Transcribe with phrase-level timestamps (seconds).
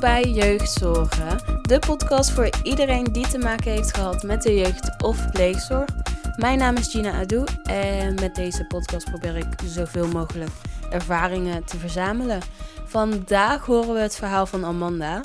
[0.00, 5.30] Bij Jeugdzorgen, de podcast voor iedereen die te maken heeft gehad met de jeugd of
[5.30, 5.88] pleegzorg.
[6.36, 10.50] Mijn naam is Gina Adou en met deze podcast probeer ik zoveel mogelijk
[10.90, 12.40] ervaringen te verzamelen.
[12.84, 15.20] Vandaag horen we het verhaal van Amanda.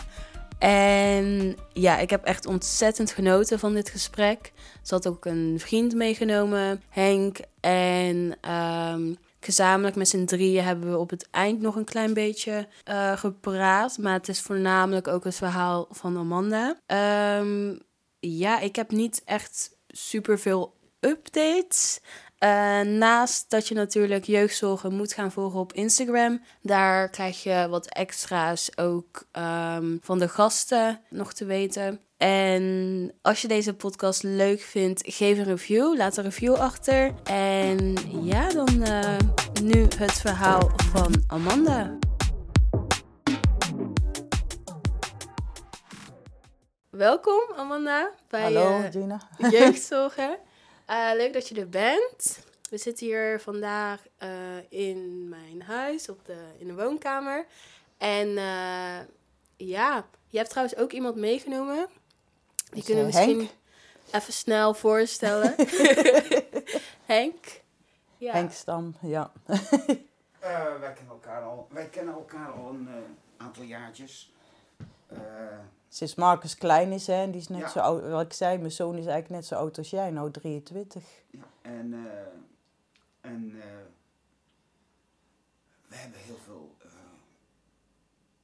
[0.57, 4.51] En ja, ik heb echt ontzettend genoten van dit gesprek.
[4.81, 7.37] Ze had ook een vriend meegenomen, Henk.
[7.59, 12.67] En ehm, gezamenlijk met z'n drieën hebben we op het eind nog een klein beetje
[12.89, 13.97] uh, gepraat.
[13.97, 16.79] Maar het is voornamelijk ook het verhaal van Amanda.
[17.39, 17.79] Um,
[18.19, 21.99] ja, ik heb niet echt super veel updates.
[22.43, 26.41] Uh, naast dat je natuurlijk jeugdzorgen moet gaan volgen op Instagram.
[26.61, 31.99] Daar krijg je wat extra's ook um, van de gasten nog te weten.
[32.17, 35.97] En als je deze podcast leuk vindt, geef een review.
[35.97, 37.13] Laat een review achter.
[37.23, 39.17] En ja, dan uh,
[39.61, 41.97] nu het verhaal van Amanda.
[46.89, 49.21] Welkom Amanda bij Hallo, uh, Gina.
[49.37, 50.37] Jeugdzorgen.
[50.89, 52.39] Uh, leuk dat je er bent.
[52.69, 54.29] We zitten hier vandaag uh,
[54.69, 57.45] in mijn huis, op de, in de woonkamer.
[57.97, 58.99] En uh,
[59.55, 61.87] ja, je hebt trouwens ook iemand meegenomen.
[62.71, 63.51] Die kunnen we misschien Henk?
[64.11, 65.55] even snel voorstellen.
[67.05, 67.61] Henk.
[68.17, 68.31] Ja.
[68.31, 69.31] Henk Stam, ja.
[70.39, 72.89] wij, kennen elkaar al, wij kennen elkaar al een
[73.37, 74.33] aantal jaartjes.
[75.93, 77.69] Sinds Marcus klein is, hè, die is net ja.
[77.69, 78.09] zo oud.
[78.09, 81.03] Wat ik zei, mijn zoon is eigenlijk net zo oud als jij, nou 23.
[81.29, 82.01] Ja, en, uh,
[83.21, 83.63] en uh,
[85.87, 86.91] we hebben heel veel uh,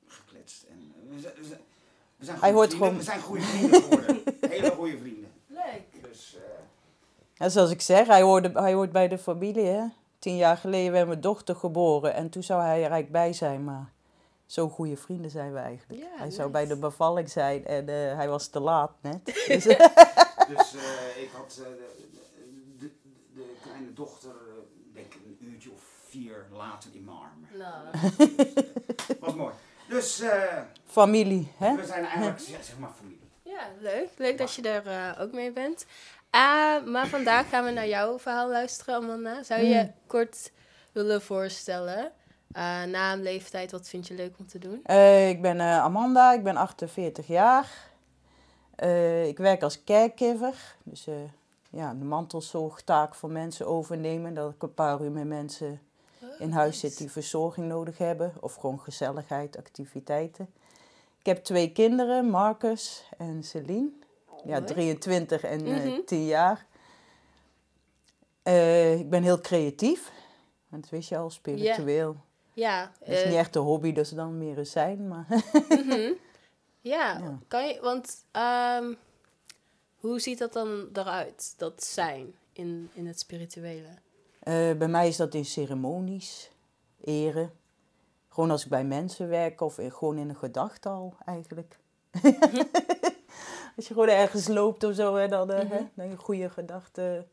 [0.08, 0.64] gekletst.
[0.64, 1.60] En we, zijn, we zijn,
[2.18, 2.88] we zijn Hij hoort vrienden.
[2.88, 2.98] gewoon...
[2.98, 4.22] We zijn goede vrienden geworden.
[4.50, 5.32] Hele goede vrienden.
[5.48, 6.04] Leuk.
[6.04, 6.38] Dus,
[7.34, 9.66] ja, zoals ik zeg, hij hoort, hij hoort bij de familie.
[9.66, 9.84] Hè.
[10.20, 13.64] Tien jaar geleden werd mijn dochter geboren en toen zou hij er eigenlijk bij zijn,
[13.64, 13.92] maar
[14.50, 16.02] zo goede vrienden zijn we eigenlijk.
[16.02, 16.36] Ja, hij nice.
[16.36, 19.26] zou bij de bevalling zijn en uh, hij was te laat net.
[19.48, 19.64] Dus,
[20.58, 21.88] dus uh, ik had uh, de,
[22.80, 22.92] de,
[23.34, 24.32] de, kleine dochter,
[24.94, 27.50] denk een uurtje of vier later in mijn armen.
[27.58, 28.12] Nou.
[28.18, 29.54] Dus, was mooi.
[29.88, 30.24] Dus
[30.86, 31.76] familie, hè?
[31.76, 33.30] we zijn eigenlijk ja, zeg maar familie.
[33.44, 34.10] Ja, leuk.
[34.18, 35.86] Leuk dat je er ook mee bent.
[36.86, 39.44] maar vandaag gaan we naar jouw verhaal luisteren, Amanda.
[39.44, 39.94] Zou je mm.
[40.08, 40.52] kort
[40.92, 42.12] willen voorstellen?
[42.56, 44.84] Uh, naam, leeftijd, wat vind je leuk om te doen?
[44.86, 47.92] Uh, ik ben uh, Amanda, ik ben 48 jaar.
[49.26, 51.08] ik werk als caregiver, dus
[51.70, 54.34] ja, de mantelzorgtaak voor mensen overnemen.
[54.34, 55.82] Dat ik een paar uur met mensen
[56.22, 56.88] oh, in huis nice.
[56.88, 58.34] zit die verzorging nodig hebben.
[58.40, 60.50] Of gewoon gezelligheid, activiteiten.
[61.20, 63.90] Ik heb twee kinderen, Marcus en Celine.
[64.46, 66.06] Ja, 23 en mm -hmm.
[66.06, 66.66] 10 jaar.
[68.98, 70.12] ik ben heel creatief.
[70.70, 72.12] Dat wist je al, spiritueel.
[72.12, 72.28] Yeah.
[72.60, 72.92] Ja.
[73.00, 75.26] Het is uh, niet echt een hobby, dat ze dan meer een zijn, maar...
[75.70, 76.18] mm -hmm.
[76.82, 77.80] ja, ja, kan je...
[77.82, 78.26] Want
[78.82, 78.98] um,
[80.00, 83.88] hoe ziet dat dan eruit, dat zijn in, in het spirituele?
[84.44, 86.52] Uh, bij mij is dat in ceremonies,
[87.04, 87.52] eren.
[88.30, 91.78] Gewoon als ik bij mensen werk of in, gewoon in een gedachte al, eigenlijk.
[93.76, 95.72] als je gewoon ergens loopt of zo, hè, dan, mm -hmm.
[95.72, 97.26] hè, dan een goede gedachte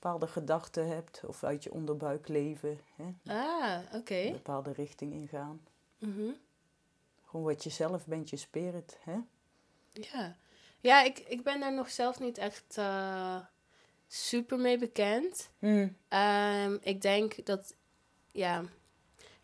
[0.00, 2.80] bepaalde gedachten hebt of uit je onderbuik leven.
[2.96, 3.32] Hè?
[3.34, 3.96] Ah, oké.
[3.96, 4.26] Okay.
[4.26, 5.60] Een bepaalde richting ingaan.
[5.98, 6.36] Mm -hmm.
[7.24, 8.98] Gewoon wat je zelf bent, je spirit.
[9.00, 9.18] Hè?
[9.92, 10.36] Ja,
[10.80, 13.40] ja ik, ik ben daar nog zelf niet echt uh,
[14.06, 15.50] super mee bekend.
[15.58, 15.96] Mm.
[16.08, 17.74] Um, ik denk dat,
[18.32, 18.64] ja,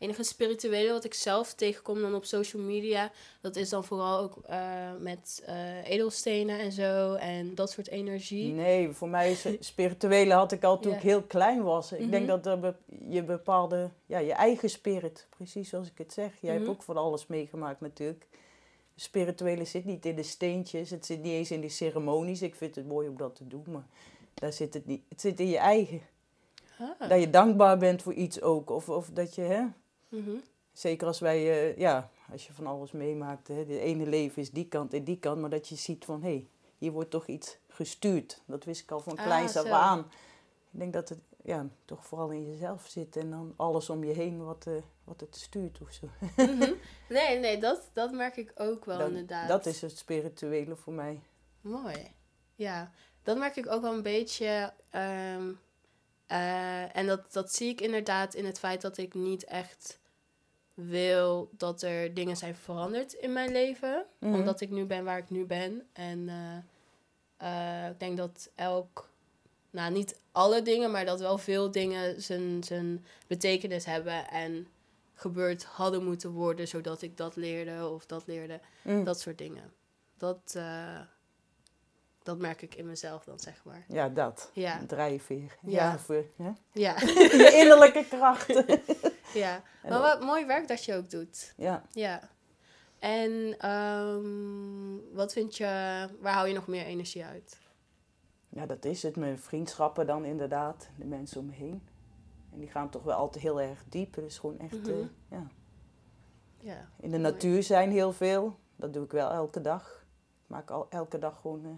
[0.05, 3.11] enige spirituele wat ik zelf tegenkom dan op social media,
[3.41, 4.57] dat is dan vooral ook uh,
[4.99, 8.53] met uh, edelstenen en zo en dat soort energie.
[8.53, 11.05] Nee, voor mij is spirituele had ik al toen yeah.
[11.05, 11.93] ik heel klein was.
[11.93, 12.11] Ik mm -hmm.
[12.11, 12.75] denk dat er be
[13.09, 16.31] je bepaalde, ja, je eigen spirit, precies zoals ik het zeg.
[16.41, 16.67] Jij mm -hmm.
[16.67, 18.27] hebt ook van alles meegemaakt natuurlijk.
[18.97, 22.43] Spirituele zit niet in de steentjes, het zit niet eens in die ceremonies.
[22.43, 23.87] Ik vind het mooi om dat te doen, maar
[24.35, 25.03] daar zit het niet.
[25.09, 26.01] Het zit in je eigen.
[26.79, 27.09] Ah.
[27.09, 28.71] Dat je dankbaar bent voor iets ook.
[28.71, 29.65] Of, of dat je, hè,
[30.15, 30.43] Mm -hmm.
[30.73, 33.49] Zeker als wij, uh, ja, als je van alles meemaakt.
[33.49, 35.41] Hè, de ene leven is die kant en die kant.
[35.41, 38.43] Maar dat je ziet van, hé, hey, hier wordt toch iets gestuurd.
[38.47, 39.99] Dat wist ik al van kleins ah, af aan.
[40.71, 43.17] Ik denk dat het ja, toch vooral in jezelf zit.
[43.17, 44.75] En dan alles om je heen wat, uh,
[45.05, 46.09] wat het stuurt of zo.
[46.37, 46.75] Mm -hmm.
[47.09, 49.49] Nee, nee, dat, dat merk ik ook wel dat, inderdaad.
[49.49, 51.21] Dat is het spirituele voor mij.
[51.61, 52.15] Mooi.
[52.55, 54.73] Ja, dat merk ik ook wel een beetje...
[54.93, 55.59] Um,
[56.29, 59.99] uh, en dat, dat zie ik inderdaad in het feit dat ik niet echt
[60.75, 64.05] wil dat er dingen zijn veranderd in mijn leven.
[64.19, 64.31] Mhm.
[64.31, 64.39] Mm.
[64.39, 65.87] Omdat ik nu ben waar ik nu ben.
[65.93, 66.57] En uh,
[67.43, 69.09] uh, ik denk dat elk,
[69.71, 74.29] nou niet alle dingen, maar dat wel veel dingen zijn, zijn betekenis hebben.
[74.29, 74.69] En
[75.15, 78.61] gebeurd hadden moeten worden, zodat ik dat leerde of dat leerde.
[78.83, 79.05] Mm.
[79.05, 79.73] Dat soort dingen.
[80.17, 81.01] Dat, eh,
[82.25, 83.85] dat merk ik in mezelf dan, zeg maar.
[83.89, 84.51] Ja, dat.
[84.53, 85.57] Ja, Drijfveer.
[85.63, 85.99] Ja.
[86.37, 86.55] Ja.
[86.73, 87.01] ja.
[87.41, 88.65] Je innerlijke krachten.
[89.43, 89.63] ja.
[89.89, 91.55] Maar wat mooi werk dat je ook doet.
[91.57, 91.83] Ja.
[91.91, 92.21] Ja.
[92.99, 95.65] En ehm, wat vind je,
[96.21, 97.59] waar haal je nog meer energie uit?
[98.49, 99.17] ja, dat is het.
[99.17, 100.89] Mijn vriendschappen dan inderdaad.
[100.97, 101.83] De mensen om me heen.
[102.53, 104.15] En die gaan toch wel altijd heel erg diep.
[104.15, 104.91] Dus gewoon echt Mhm.
[104.91, 104.97] eh,
[105.31, 105.47] ja.
[106.59, 106.89] Ja.
[107.01, 107.33] in de Mooi.
[107.33, 108.59] natuur zijn heel veel.
[108.77, 110.05] Dat doe ik wel elke dag.
[110.45, 111.65] Ik maak al elke dag gewoon...
[111.65, 111.71] eh,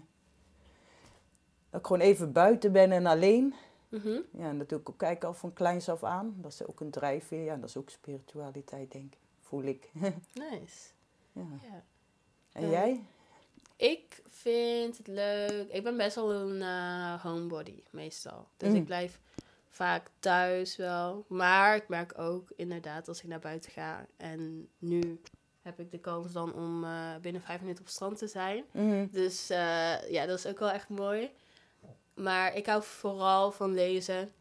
[1.77, 3.53] dat ik gewoon even buiten ben en alleen.
[3.89, 4.19] Mhm.
[4.31, 6.35] Ja, en ik ook kijken al van kleins af aan.
[6.37, 7.43] Dat is ook een drijfveer.
[7.43, 9.19] Ja, dat is ook spiritualiteit, denk ik.
[9.41, 9.89] Voel ik.
[10.33, 10.89] Nice.
[11.31, 11.41] ja.
[11.61, 11.83] Ja.
[12.51, 13.03] En jij?
[13.75, 15.67] Ik vind het leuk.
[15.71, 18.47] Ik ben best wel een eh, homebody, meestal.
[18.57, 18.75] Dus Mm.
[18.75, 19.19] ik blijf
[19.69, 21.25] vaak thuis wel.
[21.27, 24.05] Maar ik merk ook inderdaad als ik naar buiten ga.
[24.17, 25.21] En nu
[25.61, 28.63] heb ik de kans dan om eh, binnen vijf minuten op het strand te zijn.
[28.71, 29.07] Mhm.
[29.11, 31.31] Dus eh, ja, dat is ook wel echt mooi.
[32.17, 34.31] Maar ik hou vooral van lezen.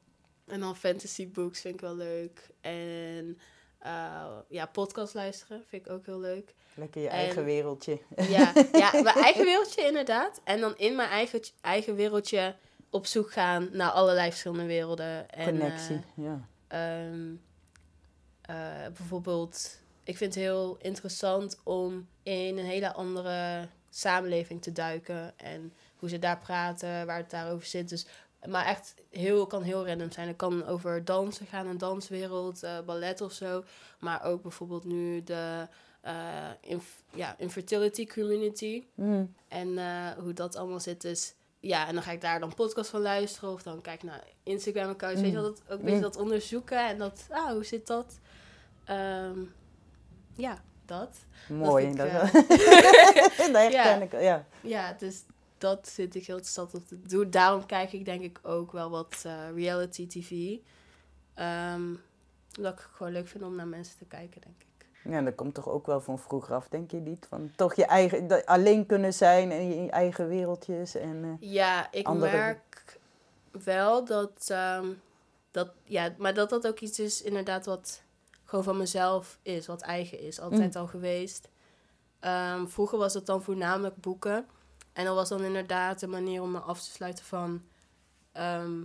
[0.47, 2.49] En dan fantasybooks vind ik wel leuk.
[2.61, 3.39] En
[3.79, 6.55] eh, ja, podcast luisteren vind ik ook heel leuk.
[6.75, 8.01] Lekker je En- eigen wereldje.
[8.17, 10.41] Ja, ja, mijn eigen wereldje inderdaad.
[10.45, 12.57] En dan in mijn eigen, eigen wereldje
[12.91, 15.31] op zoek gaan naar allerlei verschillende werelden.
[15.31, 16.01] En, Connectie.
[16.17, 16.49] ja.
[16.69, 17.35] eh, ehm,
[18.43, 25.39] eh, bijvoorbeeld, ik vind het heel interessant om in een hele andere samenleving te duiken.
[25.39, 27.89] En hoe ze daar praten, waar het daarover zit.
[27.89, 28.07] Dus,
[28.49, 30.27] maar echt, heel, kan heel random zijn.
[30.29, 33.65] Het kan over dansen gaan, een danswereld, eh, ballet of zo.
[33.99, 35.67] Maar ook bijvoorbeeld nu de
[36.01, 36.15] eh,
[36.61, 38.85] inf- ja, infertility community.
[38.95, 39.25] Mhm.
[39.49, 41.01] En eh, hoe dat allemaal zit.
[41.01, 43.53] Dus ja, en dan ga ik daar dan podcast van luisteren.
[43.53, 45.21] Of dan kijk ik naar Instagram accounts.
[45.21, 45.43] Weet je Mm.
[45.43, 46.03] wel, dat, ook een beetje Mm.
[46.03, 46.89] dat onderzoeken.
[46.89, 48.19] En dat, ah, hoe zit dat?
[48.85, 49.39] Ehm,
[50.37, 51.17] ja, dat.
[51.49, 51.87] Mooi.
[51.87, 53.95] ik, Dat, eh, dat herken Ja.
[54.01, 54.13] ik.
[54.21, 54.45] Ja.
[54.61, 55.23] Ja, dus
[55.59, 57.31] dat zit ik heel interessant op te doen.
[57.31, 60.57] Daarom kijk ik denk ik ook wel wat eh, reality tv.
[61.35, 61.95] Ehm
[62.57, 64.87] omdat ik het gewoon leuk vind om naar mensen te kijken, denk ik.
[65.13, 67.27] ja, dat komt toch ook wel van vroeger af, denk je niet?
[67.29, 70.95] Van toch je eigen, dat alleen kunnen zijn en je, eigen wereldjes.
[70.95, 72.99] En, eh, Ja, ik andere- merk
[73.65, 74.87] wel dat, ehm,
[75.51, 78.03] dat, ja, maar dat dat ook iets is inderdaad wat
[78.45, 80.81] gewoon van mezelf is, wat eigen is, altijd Mm.
[80.81, 81.49] al geweest.
[82.21, 84.47] Ehm, vroeger was het dan voornamelijk boeken.
[84.97, 87.63] En dat was dan inderdaad een manier om me af te sluiten van
[88.33, 88.83] ehm,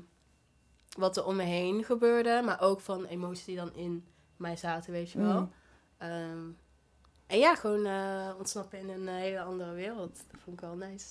[0.98, 4.06] wat er om me heen gebeurde, maar ook van emoties die dan in
[4.38, 5.40] mij zaten, weet je wel.
[5.40, 5.52] Mm.
[5.98, 6.40] Ehm,
[7.28, 10.16] en ja, gewoon eh, ontsnappen in een eh, hele andere wereld.
[10.32, 11.08] Dat vond ik wel nice.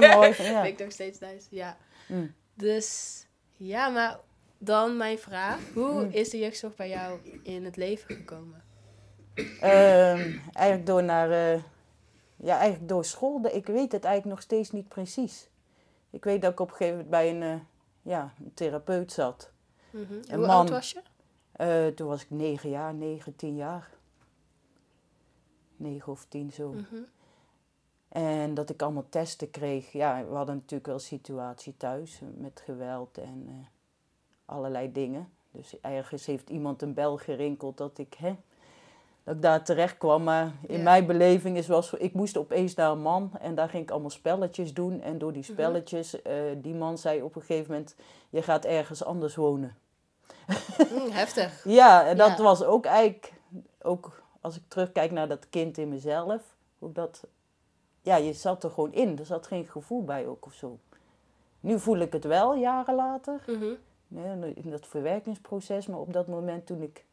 [0.16, 0.62] Mooi, ja.
[0.62, 1.76] Vind ik nog steeds nice, ja.
[2.08, 2.34] Mm.
[2.54, 3.22] Dus
[3.56, 4.18] ja, maar
[4.58, 5.58] dan mijn vraag.
[5.74, 6.10] Hoe Mm.
[6.10, 8.62] is de jeugdzorg bij jou in het leven gekomen?
[9.60, 11.62] Ehm, eigenlijk door naar, eh,
[12.40, 13.44] ja, eigenlijk door school.
[13.44, 15.48] Ik weet het eigenlijk nog steeds niet precies.
[16.10, 17.60] Ik weet dat ik op een gegeven moment bij een, eh,
[18.02, 19.50] ja, een therapeut zat.
[19.92, 20.50] Een Hoe man.
[20.50, 21.02] oud was je?
[21.52, 23.90] Eh, toen was ik negen jaar, negen, tien jaar.
[25.76, 26.72] Negen of tien zo.
[26.72, 27.02] Mhm.
[28.08, 29.92] En dat ik allemaal testen kreeg.
[29.92, 33.54] Ja, we hadden natuurlijk wel een situatie thuis met geweld en eh,
[34.44, 35.32] allerlei dingen.
[35.50, 38.36] Dus ergens heeft iemand een bel gerinkeld dat ik, hè,
[39.28, 40.22] dat ik daar terecht kwam.
[40.22, 43.68] Maar in mijn beleving is wel zo, ik moest opeens naar een man en daar
[43.68, 45.00] ging ik allemaal spelletjes doen.
[45.00, 45.52] En door die Mhm.
[45.52, 47.94] spelletjes, eh, die man zei op een gegeven moment,
[48.30, 49.76] je gaat ergens anders wonen.
[50.92, 51.64] Mm, heftig.
[51.80, 52.42] Ja, en dat Ja.
[52.42, 53.32] was ook eigenlijk,
[53.82, 56.42] ook als ik terugkijk naar dat kind in mezelf,
[56.78, 57.24] hoe dat,
[58.02, 59.18] ja, je zat er gewoon in.
[59.18, 60.78] Er zat geen gevoel bij ook of zo.
[61.60, 63.72] Nu voel ik het wel, jaren later, Mhm.
[64.54, 67.04] in dat verwerkingsproces, maar op dat moment toen ik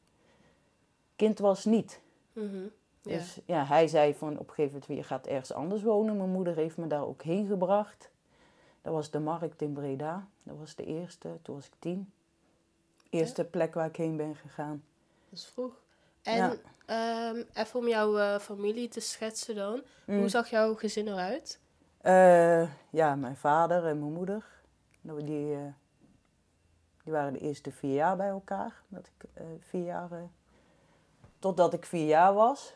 [1.15, 1.99] kind was, niet.
[2.35, 2.63] Mhm.
[3.01, 3.17] Ja.
[3.17, 6.17] Dus ja, hij zei van op een gegeven moment, je gaat ergens anders wonen.
[6.17, 8.09] Mijn moeder heeft me daar ook heen gebracht.
[8.81, 10.27] Dat was de markt in Breda.
[10.43, 12.11] Dat was de eerste, toen was ik tien.
[13.09, 14.83] Eerste plek waar ik heen ben gegaan.
[15.29, 15.81] Dat is vroeg.
[16.21, 16.55] En Ja.
[16.85, 19.81] ehm, even om jouw eh, familie te schetsen dan.
[20.05, 20.17] Mm.
[20.19, 21.59] Hoe zag jouw gezin eruit?
[22.01, 24.45] Eh, ja, mijn vader en mijn moeder.
[25.01, 25.59] Nou, Die, eh,
[27.03, 28.81] die waren de eerste vier jaar bij elkaar.
[28.87, 30.09] Dat ik, vier jaar,
[31.45, 32.73] totdat ik vier jaar was.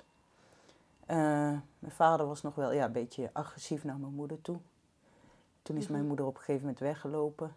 [1.05, 1.17] Eh,
[1.79, 4.57] mijn vader was nog wel ja, een beetje agressief naar mijn moeder toe.
[5.61, 6.07] Toen is mijn Mhm.
[6.07, 7.55] moeder op een gegeven moment weggelopen.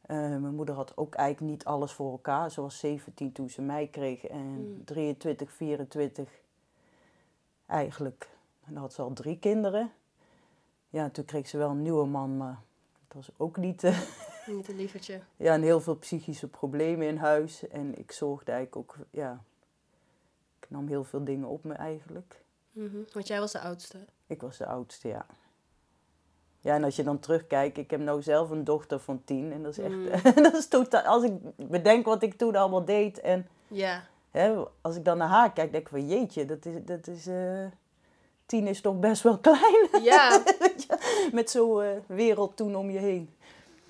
[0.00, 2.50] Eh, mijn moeder had ook eigenlijk niet alles voor elkaar.
[2.50, 4.38] Ze was 17 toen ze mij kreeg en
[4.74, 4.84] Mm.
[4.84, 6.30] 23, 24
[7.66, 8.28] eigenlijk.
[8.64, 9.92] En dan had ze al drie kinderen.
[10.88, 12.58] Ja, toen kreeg ze wel een nieuwe man, maar
[13.06, 13.84] het was ook niet...
[13.84, 14.00] eh,
[14.46, 15.20] Niet een lievertje.
[15.36, 17.68] ja, en heel veel psychische problemen in huis.
[17.68, 19.42] En ik zorgde eigenlijk ook ja,
[20.68, 22.44] nam heel veel dingen op me eigenlijk.
[22.72, 22.96] Mhm.
[23.12, 23.98] Want jij was de oudste.
[24.26, 25.26] Ik was de oudste, ja.
[26.60, 29.52] Ja, en als je dan terugkijkt, ik heb nou zelf een dochter van tien.
[29.52, 30.08] En dat is echt, Mm.
[30.44, 33.20] dat is totaal, als ik bedenk wat ik toen allemaal deed.
[33.20, 34.04] En Ja.
[34.30, 37.26] hè, als ik dan naar haar kijk, denk ik van jeetje, dat is, dat is,
[37.26, 37.66] eh,
[38.46, 40.02] tien is toch best wel klein.
[40.02, 40.42] Ja,
[41.32, 43.30] Met zo'n eh, wereld toen om je heen.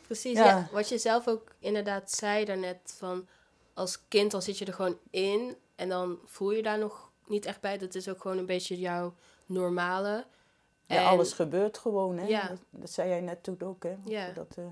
[0.06, 0.38] precies.
[0.38, 0.44] Ja.
[0.47, 0.68] Ja.
[0.73, 3.26] Wat je zelf ook inderdaad zei daarnet, van
[3.75, 7.47] als kind dan zit je er gewoon in en dan voel je daar nog niet
[7.47, 7.78] echt bij.
[7.78, 9.14] Dat is ook gewoon een beetje jouw
[9.47, 10.26] normale.
[10.87, 12.26] Ja, En alles gebeurt gewoon, hè.
[12.26, 12.49] Ja.
[12.49, 13.97] Dat, dat zei jij net toen ook, hè.
[14.04, 14.32] Ja.
[14.32, 14.64] Dat, eh,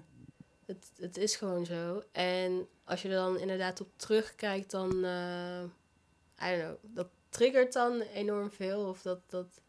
[0.66, 2.02] Het, het is gewoon zo.
[2.12, 5.62] En als je er dan inderdaad op terugkijkt, dan, eh
[6.42, 8.88] I don't know, dat triggert dan enorm veel.
[8.88, 9.60] Of dat, dat,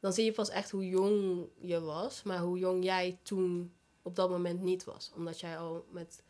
[0.00, 4.16] dan zie je pas echt hoe jong je was, maar hoe jong jij toen op
[4.16, 5.12] dat moment niet was.
[5.14, 6.22] Omdat jij al met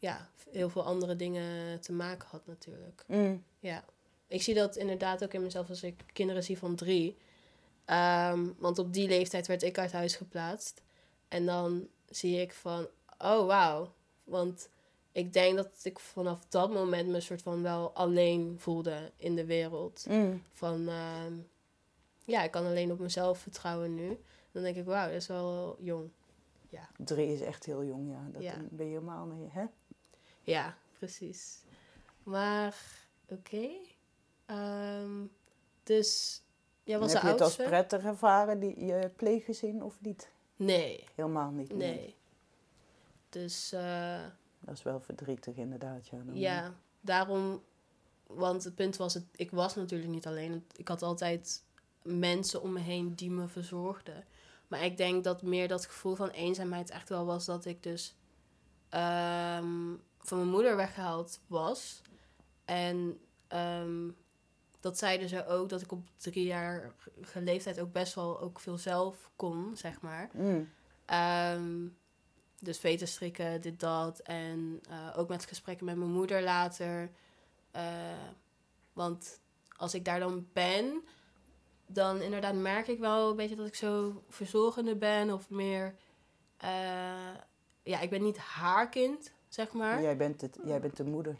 [0.00, 3.04] ja, heel veel andere dingen te maken had natuurlijk.
[3.06, 3.84] mm, Ja,
[4.26, 7.16] ik zie dat inderdaad ook in mezelf als ik kinderen zie van drie.
[7.84, 10.82] Ehm, want op die leeftijd werd ik uit huis geplaatst.
[11.28, 12.88] En dan zie ik van,
[13.18, 13.92] oh wauw.
[14.24, 14.68] Want
[15.12, 19.44] ik denk dat ik vanaf dat moment me soort van wel alleen voelde in de
[19.44, 20.06] wereld.
[20.08, 20.42] mm.
[20.52, 21.32] Van, ehm,
[22.24, 24.18] ja, ik kan alleen op mezelf vertrouwen nu.
[24.52, 26.10] Dan denk ik, wauw, dat is wel jong.
[26.96, 28.28] Drie is echt heel jong, ja.
[28.32, 28.54] Dat Ja.
[28.70, 29.64] ben je helemaal niet, hè.
[30.50, 31.58] Ja, precies.
[32.22, 32.76] Maar,
[33.28, 33.68] oké.
[34.46, 35.24] Ehm,
[35.82, 36.42] dus,
[36.84, 37.74] jij was heb de je het als oudste?
[37.76, 40.30] prettig ervaren, die, je pleeggezin, of niet?
[40.56, 41.74] Nee, Helemaal niet.
[41.74, 42.14] nee.
[43.28, 44.24] Dus, eh,
[44.60, 46.18] Dat is wel verdrietig inderdaad, ja.
[46.32, 47.62] Ja, daarom...
[48.26, 50.66] Want het punt was, het, ik was natuurlijk niet alleen.
[50.76, 51.62] Ik had altijd
[52.02, 54.24] mensen om me heen die me verzorgden.
[54.68, 58.16] Maar ik denk dat meer dat gevoel van eenzaamheid echt wel was dat ik dus
[58.88, 62.02] ehm, van mijn moeder weggehaald was.
[62.64, 64.10] En ehm,
[64.80, 69.30] dat zeiden ze ook, dat ik op driejarige leeftijd ook best wel ook veel zelf
[69.36, 70.30] kon, zeg maar.
[70.32, 70.68] Mm.
[71.04, 71.86] Ehm,
[72.60, 74.18] dus veten strikken, dit, dat.
[74.18, 77.10] En eh, ook met gesprekken met mijn moeder later.
[77.70, 77.82] Eh,
[78.92, 79.40] want
[79.76, 81.02] als ik daar dan ben,
[81.86, 85.30] dan inderdaad merk ik wel een beetje dat ik zo verzorgende ben.
[85.32, 85.94] Of meer,
[86.56, 87.34] eh,
[87.82, 90.02] ja, ik ben niet haar kind, zeg maar.
[90.02, 91.36] Jij, bent het, jij bent de moeder.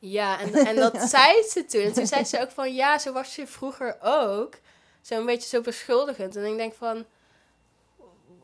[0.00, 1.80] Ja, en, en dat zei ze toen.
[1.82, 4.54] En toen zei ze ook van, ja, zo was je vroeger ook.
[5.00, 6.36] Zo een beetje zo beschuldigend.
[6.36, 7.04] En ik denk van,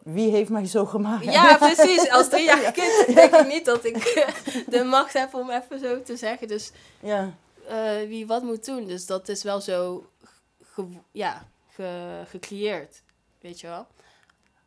[0.02, 1.24] Wie heeft mij zo gemaakt?
[1.24, 2.10] Ja, precies.
[2.10, 3.94] Als driejarig kind denk ik niet dat ik
[4.74, 6.48] de macht heb om even zo te zeggen.
[6.48, 6.70] Dus
[7.00, 7.34] Ja.
[7.68, 8.86] eh, wie wat moet doen.
[8.86, 10.06] Dus dat is wel zo
[10.62, 13.02] ge- ja, ge- gecreëerd.
[13.40, 13.86] Weet je wel.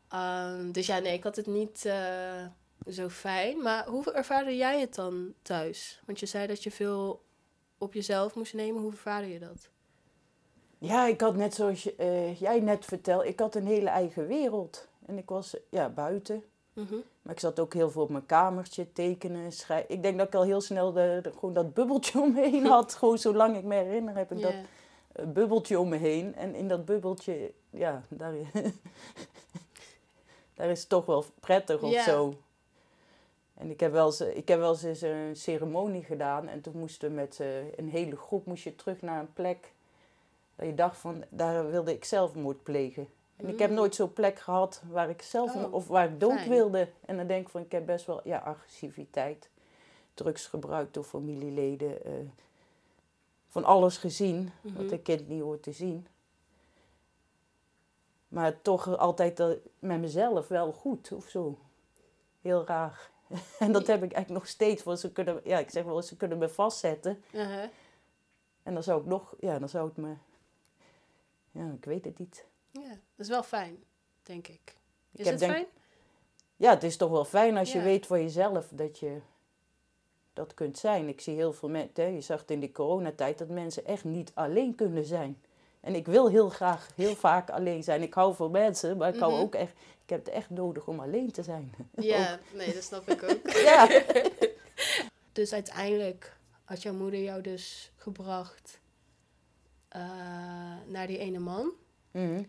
[0.10, 2.46] Ehm, dus ja, nee, ik had het niet eh,
[2.92, 3.62] zo fijn.
[3.62, 6.02] Maar hoe ervaarde jij het dan thuis?
[6.06, 7.22] Want je zei dat je veel
[7.78, 8.82] op jezelf moest nemen.
[8.82, 9.70] Hoe ervaarde je dat?
[10.78, 14.88] Ja, ik had net zoals eh, jij net vertelde, ik had een hele eigen wereld.
[15.06, 16.44] En ik was ja, buiten.
[16.74, 16.96] Mhm.
[17.22, 19.90] Maar ik zat ook heel veel op mijn kamertje, tekenen, schrijven.
[19.90, 22.66] Ik denk dat ik al heel snel de, de- gewoon dat bubbeltje om me heen
[22.76, 22.94] had.
[22.94, 24.54] gewoon zolang ik me herinner heb ik dat
[25.12, 26.36] eh, bubbeltje om me heen.
[26.36, 28.34] En in dat bubbeltje, ja, daar,
[30.54, 32.34] daar is het toch wel prettig of zo.
[33.60, 36.48] En ik heb, wel eens, ik heb wel eens eens een ceremonie gedaan.
[36.48, 39.74] En toen moesten met eh, een hele groep moest je terug naar een plek.
[40.56, 43.08] Dat je dacht van, daar wilde ik zelfmoord plegen.
[43.36, 43.76] En ik heb Mm.
[43.76, 46.50] nooit zo'n plek gehad waar ik zelf Oh, of waar ik dood fijn.
[46.50, 46.90] wilde.
[47.06, 49.50] En dan denk ik van, ik heb best wel ja, agressiviteit,
[50.14, 52.12] drugsgebruik door familieleden, eh,
[53.48, 54.76] van alles gezien Mhm.
[54.82, 56.08] wat een kind niet hoort te zien.
[58.28, 59.48] Maar toch altijd eh,
[59.80, 61.58] met mezelf wel goed of zo.
[62.42, 63.10] Heel raar.
[63.60, 64.84] En dat heb ik eigenlijk nog steeds.
[64.84, 67.24] Want ze kunnen, ja, ik zeg wel, ze kunnen me vastzetten.
[67.32, 67.70] Uh-huh.
[68.64, 70.14] En dan zou ik nog, ja, dan zou het me,
[71.52, 72.46] ja, ik weet het niet.
[72.72, 73.84] Ja, dat is wel fijn,
[74.24, 74.76] denk ik.
[75.12, 75.66] Is het denk- fijn?
[76.56, 79.20] Ja, het is toch wel fijn als je weet van jezelf dat je
[80.34, 81.08] dat kunt zijn.
[81.08, 84.32] Ik zie heel veel mensen, je zag het in die coronatijd, dat mensen echt niet
[84.34, 85.42] alleen kunnen zijn.
[85.80, 88.02] En ik wil heel graag, heel vaak alleen zijn.
[88.02, 89.42] Ik hou van mensen, maar ik hou Mhm.
[89.42, 89.72] ook echt,
[90.04, 91.74] ik heb het echt nodig om alleen te zijn.
[91.96, 93.52] Ja, nee, dat snap ik ook.
[93.70, 93.88] Ja,
[95.32, 98.80] Dus uiteindelijk had jouw moeder jou dus gebracht
[99.88, 100.02] eh,
[100.86, 101.72] naar die ene man.
[102.12, 102.44] Mhm.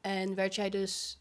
[0.00, 1.20] En werd jij dus,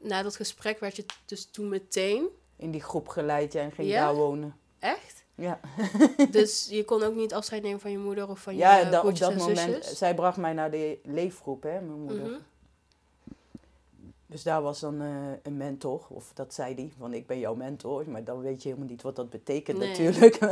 [0.00, 3.88] na dat gesprek, werd je dus toen meteen, in die groep geleid ja, en ging
[3.88, 4.04] Ja?
[4.04, 4.56] daar wonen.
[4.78, 5.15] echt?
[5.36, 5.60] Ja,
[6.30, 8.90] Dus je kon ook niet afscheid nemen van je moeder of van ja je en
[8.90, 9.98] da- op dat en moment, zusjes?
[9.98, 12.26] zij bracht mij naar de leefgroep, hè, mijn moeder.
[12.26, 12.34] Mhm.
[14.26, 15.08] Dus daar was dan eh,
[15.42, 18.68] een mentor, of dat zei die, van ik ben jouw mentor, maar dan weet je
[18.68, 19.88] helemaal niet wat dat betekent Nee.
[19.88, 20.38] natuurlijk.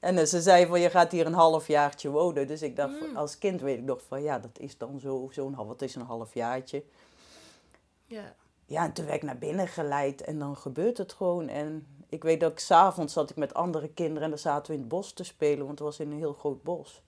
[0.00, 2.46] En eh, ze zei van, je gaat hier een halfjaartje wonen.
[2.46, 3.16] Dus ik dacht, Mm.
[3.16, 5.94] als kind weet ik nog van, ja, dat is dan zo, zo'n half, wat is
[5.94, 6.82] een halfjaartje.
[8.06, 8.34] Ja.
[8.66, 11.48] Ja, en toen werd ik naar binnen geleid en dan gebeurt het gewoon.
[11.48, 14.72] En ik weet dat ik s'avonds zat ik met andere kinderen en dan zaten we
[14.72, 17.02] in het bos te spelen, want het was in een heel groot bos.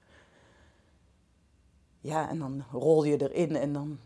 [2.00, 3.98] Ja, en dan rol je erin en dan,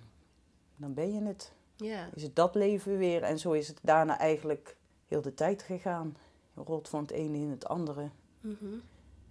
[0.76, 1.52] dan ben je het.
[1.76, 2.09] Ja.
[2.14, 4.76] Is het dat leven weer en zo is het daarna eigenlijk
[5.07, 6.17] heel de tijd gegaan.
[6.55, 8.11] Je rolt van het ene in het andere.
[8.40, 8.75] Mhm.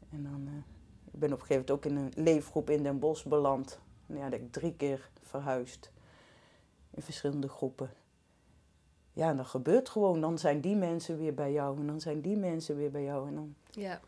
[0.09, 0.53] En dan, eh,
[1.13, 3.79] ik ben op een gegeven moment ook in een leefgroep in Den Bosch beland.
[4.05, 5.91] En ja, dat ik drie keer verhuisd.
[6.91, 7.91] In verschillende groepen.
[9.17, 10.21] Ja, en dat gebeurt gewoon.
[10.21, 11.79] Dan zijn die mensen weer bij jou.
[11.79, 13.27] En dan zijn die mensen weer bij jou.
[13.27, 13.55] En, dan...
[13.71, 13.99] Ja.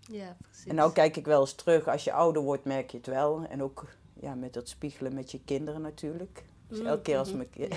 [0.00, 0.66] Ja, precies.
[0.66, 1.88] en nou kijk ik wel eens terug.
[1.88, 3.44] Als je ouder wordt, merk je het wel.
[3.48, 3.84] En ook
[4.20, 6.44] ja, met dat spiegelen met je kinderen natuurlijk.
[6.68, 7.36] Dus Mm, elke keer als mhm.
[7.36, 7.76] mijn Ja.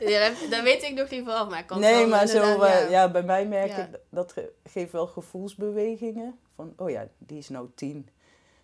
[0.10, 2.42] ja, dat, dat weet ik nog niet vanaf, maar ik kan Nee, wel maar zo,
[2.42, 2.88] eh, ja.
[2.88, 3.10] ja.
[3.10, 3.76] bij mij merk Ja.
[3.86, 6.38] ik, dat ge- geeft wel gevoelsbewegingen.
[6.54, 8.08] Van, oh ja, die is nou tien.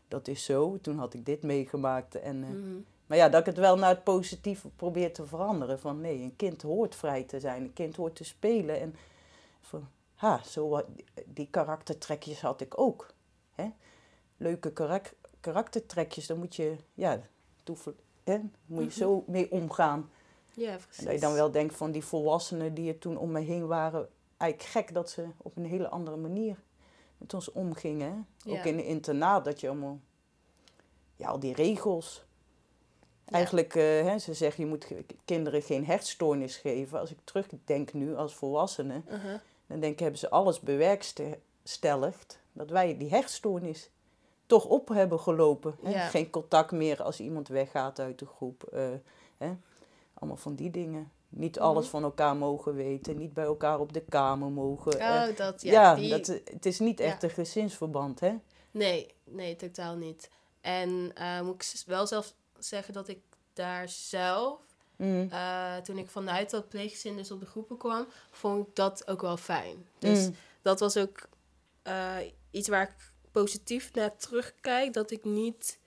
[0.08, 0.78] Dat is zo.
[0.82, 2.14] Toen had ik dit meegemaakt.
[2.14, 2.76] En, eh, Mhm.
[3.10, 5.78] Maar ja, dat ik het wel naar het positieve probeer te veranderen.
[5.80, 7.62] Van nee, een kind hoort vrij te zijn.
[7.62, 8.80] Een kind hoort te spelen.
[8.80, 8.94] En
[9.60, 10.82] van, ha, zo,
[11.26, 13.14] die karaktertrekjes had ik ook.
[13.54, 13.70] Hè?
[14.36, 17.20] Leuke karak karaktertrekjes, daar moet je, ja,
[17.62, 18.32] toevo- hè?
[18.38, 18.98] Daar moet je Mhm.
[18.98, 20.10] zo mee omgaan.
[20.54, 20.98] Ja, precies.
[20.98, 23.66] En dat je dan wel denkt van die volwassenen die er toen om me heen
[23.66, 26.56] waren, eigenlijk gek dat ze op een hele andere manier
[27.18, 28.10] met ons omgingen.
[28.12, 28.50] Hè?
[28.50, 28.58] Ja.
[28.58, 29.98] Ook in een internaat, dat je allemaal,
[31.16, 32.24] ja, al die regels.
[33.30, 34.86] Eigenlijk, eh, hè, ze zeggen je moet
[35.24, 37.00] kinderen geen hersenstoornis geven.
[37.00, 39.34] Als ik terugdenk nu als volwassene, Uh-huh.
[39.66, 43.90] dan denk ik, hebben ze alles bewerkstelligd dat wij die hersenstoornis
[44.46, 45.76] toch op hebben gelopen.
[45.82, 45.90] Hè?
[45.90, 46.08] Ja.
[46.08, 48.62] Geen contact meer als iemand weggaat uit de groep.
[48.62, 48.88] eh,
[49.38, 49.52] hè?
[50.14, 51.12] Allemaal van die dingen.
[51.28, 51.90] Niet alles Mhm.
[51.90, 54.98] van elkaar mogen weten, niet bij elkaar op de kamer mogen.
[55.00, 55.28] eh.
[55.30, 55.72] Oh, dat, ja.
[55.72, 57.28] ja, die, dat, het is niet echt Ja.
[57.28, 58.34] een gezinsverband, hè?
[58.70, 60.30] Nee, nee, totaal niet.
[60.60, 61.12] En
[61.44, 62.34] moet ik wel zelf
[62.66, 63.18] zeggen dat ik
[63.52, 64.60] daar zelf,
[64.96, 65.28] Mm.
[65.30, 69.20] eh, toen ik vanuit dat pleeggezin dus op de groepen kwam, vond ik dat ook
[69.20, 69.86] wel fijn.
[69.98, 70.34] Dus Mm.
[70.62, 71.28] dat was ook
[71.82, 72.16] eh,
[72.50, 74.92] iets waar ik positief naar terugkijk.
[74.92, 75.78] Dat ik niet,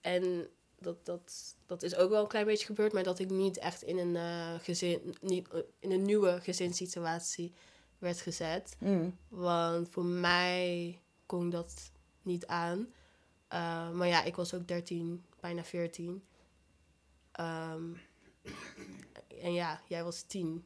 [0.00, 3.58] en dat, dat, dat is ook wel een klein beetje gebeurd, maar dat ik niet
[3.58, 7.52] echt in een, eh, gezin, niet, in een nieuwe gezinssituatie
[7.98, 8.76] werd gezet.
[8.78, 9.18] Mm.
[9.28, 11.90] Want voor mij kon ik dat
[12.22, 12.92] niet aan.
[13.94, 16.24] Maar ja, ik was ook 13, bijna 14.
[17.32, 17.92] Ehm,
[19.42, 20.64] en ja, jij was 10.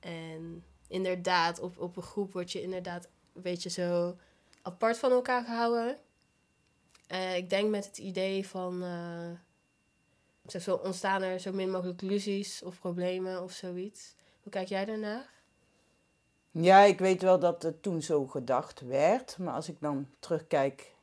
[0.00, 4.16] En inderdaad, op, op een groep word je inderdaad een beetje zo
[4.62, 5.98] apart van elkaar gehouden.
[7.06, 8.82] Eh, ik denk met het idee van...
[8.82, 9.30] eh,
[10.60, 14.14] zo- ontstaan er zo min mogelijk ruzies of problemen of zoiets.
[14.42, 15.32] Hoe kijk jij daarnaar?
[16.50, 19.38] Ja, ik weet wel dat het toen zo gedacht werd.
[19.38, 20.94] Maar als ik dan terugkijk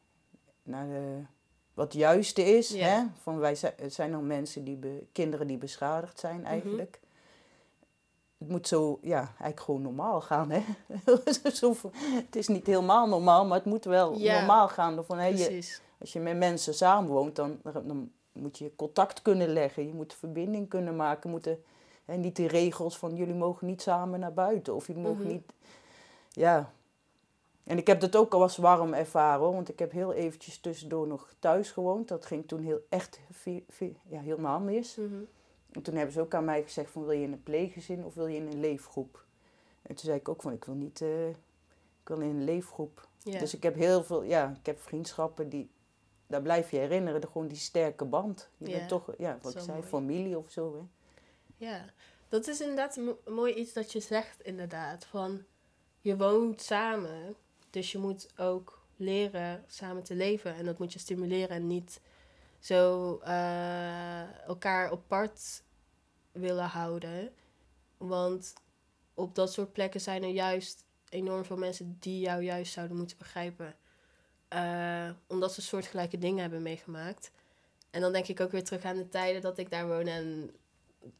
[0.63, 1.21] naar de,
[1.73, 2.69] wat juiste is.
[2.69, 2.87] Ja.
[2.87, 3.03] Hè?
[3.21, 6.99] Van wij zijn, het zijn dan mensen die be- kinderen die beschadigd zijn eigenlijk.
[8.37, 10.51] Het moet zo, ja, eigenlijk gewoon normaal gaan.
[10.51, 10.61] Hè?
[12.25, 14.37] het is niet helemaal normaal, maar het moet wel Ja.
[14.37, 15.05] normaal gaan.
[15.05, 19.87] Van, hè, je, als je met mensen samenwoont, dan, dan moet je contact kunnen leggen.
[19.87, 21.29] Je moet verbinding kunnen maken.
[21.29, 21.63] Moeten,
[22.05, 24.75] hè, niet die regels van jullie mogen niet samen naar buiten.
[24.75, 25.31] Of jullie mogen Mhm.
[25.31, 25.51] niet...
[26.29, 26.71] Ja.
[27.71, 29.39] En ik heb dat ook al als warm ervaren.
[29.39, 32.07] Hoor, want ik heb heel eventjes tussendoor nog thuis gewoond.
[32.07, 33.19] Dat ging toen heel, echt
[34.07, 34.95] ja, helemaal mis.
[34.95, 35.23] Mhm.
[35.71, 38.13] En toen hebben ze ook aan mij gezegd van wil je in een pleeggezin of
[38.13, 39.25] wil je in een leefgroep?
[39.81, 41.01] En toen zei ik ook van ik wil niet...
[41.01, 43.07] eh, ik wil in een leefgroep.
[43.23, 45.71] Dus ik heb heel veel, ja, ik heb vriendschappen die,
[46.27, 48.49] daar blijf je herinneren, gewoon die sterke band.
[48.57, 49.89] Je bent toch, ja, wat zo ik zei, mooi.
[49.89, 50.73] familie of zo.
[50.73, 50.81] Hè.
[51.65, 51.85] Ja,
[52.29, 55.05] dat is inderdaad mooi iets dat je zegt, inderdaad.
[55.05, 55.43] Van
[55.99, 57.35] je woont samen,
[57.71, 60.55] dus je moet ook leren samen te leven.
[60.55, 62.01] En dat moet je stimuleren en niet
[62.59, 65.63] zo eh, elkaar apart
[66.31, 67.33] willen houden.
[67.97, 68.53] Want
[69.13, 73.17] op dat soort plekken zijn er juist enorm veel mensen die jou juist zouden moeten
[73.17, 73.75] begrijpen.
[74.47, 77.31] Eh, omdat ze soortgelijke dingen hebben meegemaakt.
[77.89, 80.51] En dan denk ik ook weer terug aan de tijden dat ik daar woonde en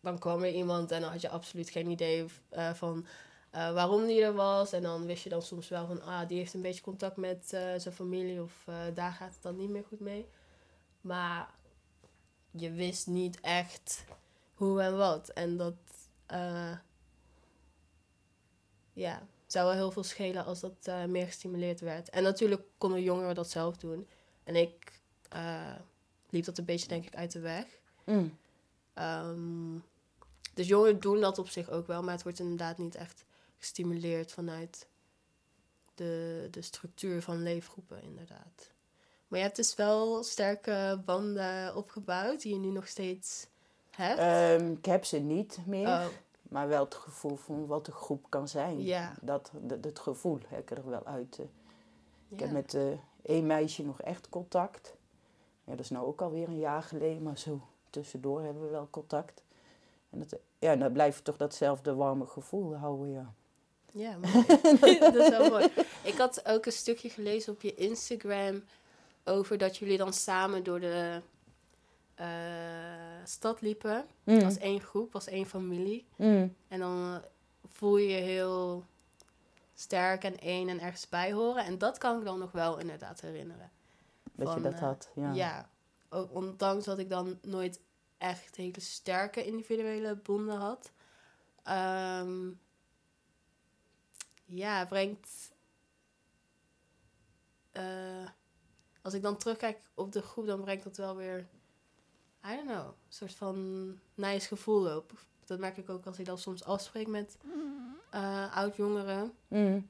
[0.02, 3.06] dan kwam er iemand en dan had je absoluut geen idee eh, van
[3.52, 4.72] eh, waarom die er was.
[4.72, 7.54] En dan wist je dan soms wel van, ah, die heeft een beetje contact met
[7.54, 10.28] eh, zijn familie of eh, daar gaat het dan niet meer goed mee.
[11.02, 11.50] Maar
[12.52, 14.04] je wist niet echt
[14.54, 15.30] hoe en wat.
[15.30, 15.74] En dat,
[18.94, 22.10] ja, zou wel heel veel schelen als dat meer gestimuleerd werd.
[22.10, 24.08] En natuurlijk konden jongeren dat zelf doen.
[24.44, 25.02] En ik
[26.30, 27.66] liep dat een beetje, denk ik, uit de weg.
[28.04, 28.38] Mm.
[28.94, 29.78] Ehm,
[30.54, 33.26] dus jongeren doen dat op zich ook wel, maar het wordt inderdaad niet echt
[33.62, 34.88] gestimuleerd vanuit
[35.95, 38.71] de, de structuur van leefgroepen, inderdaad.
[39.28, 43.47] Maar je hebt dus wel sterke banden opgebouwd die je nu nog steeds
[43.89, 44.19] hebt.
[44.19, 46.06] Ehm, ik heb ze niet meer, oh,
[46.41, 48.84] maar wel het gevoel van wat de groep kan zijn.
[48.84, 49.13] ja.
[49.21, 51.39] Dat, dat, gevoel heb ik er wel uit.
[51.39, 51.45] eh.
[52.30, 52.45] Ik ja.
[52.45, 52.84] heb met eh,
[53.21, 54.95] één meisje nog echt contact.
[55.63, 58.88] Ja, dat is nou ook alweer een jaar geleden, maar zo tussendoor hebben we wel
[58.89, 59.43] contact.
[60.10, 63.34] En dat, ja, dan blijf je toch datzelfde warme gevoel houden, ja.
[63.91, 64.17] Ja,
[64.82, 64.99] mooi.
[64.99, 65.67] dat is wel mooi.
[66.04, 68.63] Ik had ook een stukje gelezen op je Instagram
[69.23, 71.21] over dat jullie dan samen door de
[72.15, 72.27] eh,
[73.23, 74.06] stad liepen.
[74.23, 74.41] Mm.
[74.43, 76.06] Als één groep, als één familie.
[76.15, 76.56] Mm.
[76.67, 77.21] En dan
[77.71, 78.86] voel je je heel
[79.73, 81.65] sterk en één en ergens bij horen.
[81.65, 83.71] En dat kan ik dan nog wel inderdaad herinneren.
[84.34, 85.34] Dat je Van, dat eh, had, ja.
[85.34, 85.69] Ja,
[86.10, 87.80] ook ondanks dat ik dan nooit
[88.17, 90.91] echt hele sterke individuele bonden had.
[91.63, 92.49] Ehm,
[94.54, 95.52] ja, brengt.
[97.72, 98.28] eh,
[99.02, 101.48] als ik dan terugkijk op de groep, dan brengt dat wel weer.
[102.46, 102.86] I don't know.
[102.86, 105.12] Een soort van nice gevoel op.
[105.46, 107.38] Dat merk ik ook als ik dan soms afspreek met
[108.10, 109.34] eh, oud-jongeren.
[109.48, 109.88] Mm.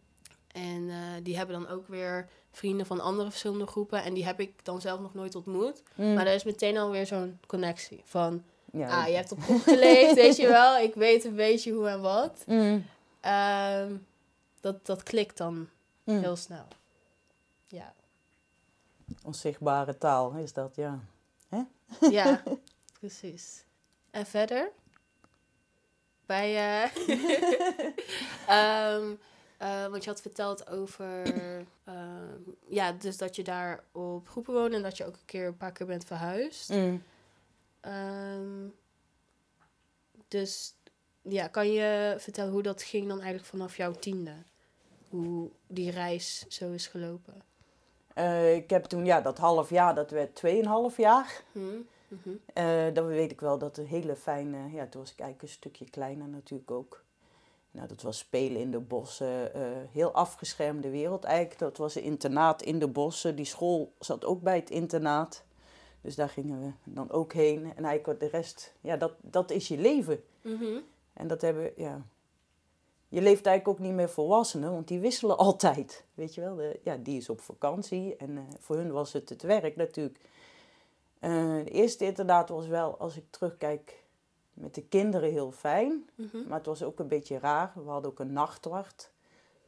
[0.48, 4.04] En eh, die hebben dan ook weer vrienden van andere verschillende groepen.
[4.04, 5.84] En die heb ik dan zelf nog nooit ontmoet.
[5.96, 6.14] Mm.
[6.14, 8.02] Maar er is meteen alweer zo'n connectie.
[8.06, 9.02] Van, ja.
[9.02, 10.78] ah, je hebt op groep geleefd, weet je wel.
[10.78, 12.44] Ik weet een beetje hoe en wat.
[12.48, 12.86] Mm.
[13.20, 13.96] Ehm,
[14.62, 15.70] dat, dat klikt dan
[16.04, 16.20] Mm.
[16.20, 16.68] heel snel.
[17.68, 17.94] Ja,
[19.24, 21.00] Onzichtbare taal is dat, ja.
[22.00, 22.44] ja
[23.00, 23.64] precies.
[24.12, 24.72] En verder?
[26.26, 26.56] Bij,
[28.48, 29.14] ehm,
[29.58, 31.26] eh, want je had verteld over,
[31.84, 35.48] ehm, ja, dus dat je daar op groepen woont en dat je ook een keer
[35.48, 36.70] een paar keer bent verhuisd.
[36.70, 37.04] Mm.
[37.80, 38.68] Ehm,
[40.28, 40.74] dus
[41.22, 44.34] ja, kan je vertellen hoe dat ging dan eigenlijk vanaf jouw tiende?
[45.12, 47.42] Hoe die reis zo is gelopen?
[48.14, 51.44] Eh, ik heb toen, ja, dat half jaar, dat werd 2,5 jaar.
[51.52, 51.60] Hm?
[52.08, 52.36] Mhm.
[52.54, 55.58] Eh, dan weet ik wel dat een hele fijne, ja, toen was ik eigenlijk een
[55.58, 57.04] stukje kleiner natuurlijk ook.
[57.72, 61.60] Nou, dat was spelen in de bossen, eh, heel afgeschermde wereld eigenlijk.
[61.60, 63.36] Dat was een internaat in de bossen.
[63.36, 65.44] Die school zat ook bij het internaat.
[66.02, 67.74] Dus daar gingen we dan ook heen.
[67.76, 70.24] En eigenlijk de rest, ja, dat, dat is je leven.
[70.42, 70.80] Mhm.
[71.14, 72.06] En dat hebben, ja.
[73.12, 76.04] Je leeft eigenlijk ook niet meer volwassenen, want die wisselen altijd.
[76.14, 79.30] Weet je wel, de, ja, die is op vakantie en eh, voor hun was het
[79.30, 80.20] het werk natuurlijk.
[81.20, 81.32] Eh,
[81.64, 84.04] de eerste internaat was wel, als ik terugkijk,
[84.54, 86.10] met de kinderen heel fijn.
[86.16, 86.48] Mhm.
[86.48, 87.72] Maar het was ook een beetje raar.
[87.76, 89.12] We hadden ook een nachtwacht.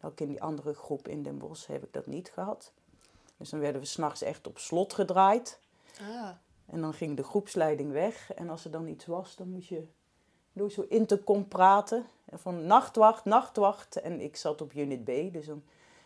[0.01, 2.71] Ook in die andere groep in Den Bosch heb ik dat niet gehad.
[3.38, 5.60] Dus dan werden we s'nachts echt op slot gedraaid.
[6.01, 6.29] Ah,
[6.65, 8.34] En dan ging de groepsleiding weg.
[8.34, 9.88] En als er dan iets was, dan moest je
[10.53, 12.05] door zo intercom praten.
[12.25, 14.01] En van nachtwacht, nachtwacht.
[14.01, 15.33] En ik zat op unit B.
[15.33, 15.63] Dus dan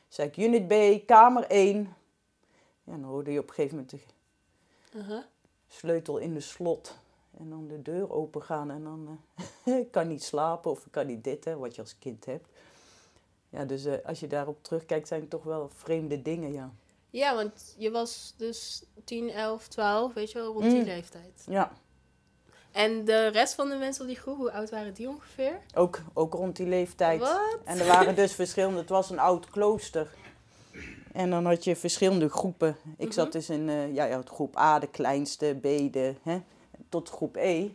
[0.07, 1.95] zei ik unit B, kamer 1.
[2.83, 3.89] Ja, dan hoorde je op een gegeven moment
[4.91, 5.23] de uh-huh.
[5.67, 6.97] sleutel in de slot.
[7.38, 8.71] En dan de deur open gaan.
[8.71, 9.19] En dan
[9.65, 12.25] eh, ik kan niet slapen of ik kan niet dit, hè, wat je als kind
[12.25, 12.49] hebt.
[13.49, 16.73] Ja, dus eh, als je daarop terugkijkt, zijn het toch wel vreemde dingen, ja.
[17.10, 20.86] Ja, want je was dus 10, 11, 12, weet je wel, rond die Mm.
[20.86, 21.45] leeftijd.
[21.49, 21.71] Ja,
[22.77, 25.59] En de rest van de mensen op die groep, hoe oud waren die ongeveer?
[25.75, 27.19] ook, ook rond die leeftijd.
[27.19, 27.57] Wat?
[27.63, 30.13] En er waren dus verschillende, het was een oud klooster.
[31.13, 32.77] En dan had je verschillende groepen.
[32.97, 33.13] Ik Mhm.
[33.13, 36.41] zat dus in eh, ja, ja, groep A, de kleinste, B, de, hè,
[36.89, 37.69] tot groep E.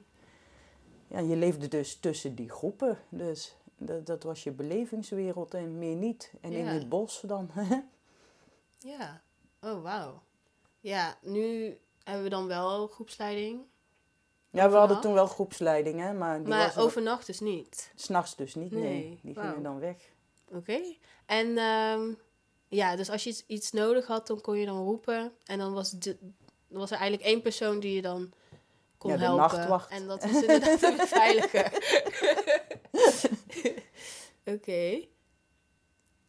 [1.06, 2.98] Ja, je leefde dus tussen die groepen.
[3.08, 6.32] Dus dat, dat was je belevingswereld en meer niet.
[6.40, 7.50] En in het bos dan.
[8.78, 9.22] Ja.
[9.60, 10.22] Oh, wauw.
[10.80, 13.60] Ja, nu hebben we dan wel groepsleiding.
[14.52, 17.92] Ja, we hadden toen wel groepsleiding, hè, maar die maar was er overnacht dus niet.
[17.94, 18.70] s'nachts dus niet.
[18.72, 19.46] Nee, Nee, die wauw.
[19.48, 19.96] gingen dan weg.
[20.48, 20.80] Oké.
[21.26, 22.12] En ehm,
[22.68, 25.32] ja, dus als je iets, nodig had, dan kon je dan roepen.
[25.44, 26.16] En dan was, de,
[26.68, 28.32] was er eigenlijk één persoon die je dan
[28.98, 29.40] kon Ja, de helpen.
[29.42, 29.90] nachtwacht.
[29.90, 31.72] En dat was inderdaad een beveiliger.
[34.44, 35.04] Oké.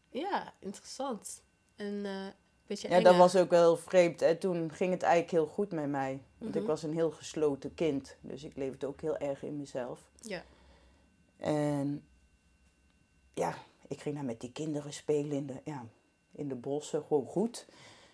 [0.09, 1.41] Ja, interessant.
[1.75, 2.27] En eh
[2.73, 4.21] beetje Ja, dat was ook wel heel vreemd.
[4.21, 6.21] En toen ging het eigenlijk heel goed met mij.
[6.37, 6.59] Want Mhm.
[6.61, 8.15] ik was een heel gesloten kind.
[8.21, 10.03] Dus ik leefde ook heel erg in mezelf.
[10.21, 10.43] Ja.
[11.37, 12.03] En
[13.33, 13.55] ja,
[13.87, 15.85] ik ging daar met die kinderen spelen in de, ja,
[16.31, 17.65] in de bossen, gewoon goed.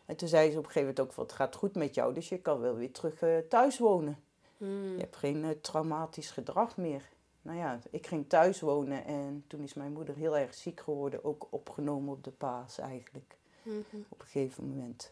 [0.05, 2.13] En toen zei ze op een gegeven moment ook van, het gaat goed met jou,
[2.13, 4.19] dus je kan wel weer terug eh, thuis wonen.
[4.57, 4.93] Hmm.
[4.93, 7.09] Je hebt geen eh, traumatisch gedrag meer.
[7.41, 11.23] Nou ja, ik ging thuis wonen en toen is mijn moeder heel erg ziek geworden,
[11.23, 13.77] ook opgenomen op de paas eigenlijk, Mhm.
[14.09, 15.11] op een gegeven moment.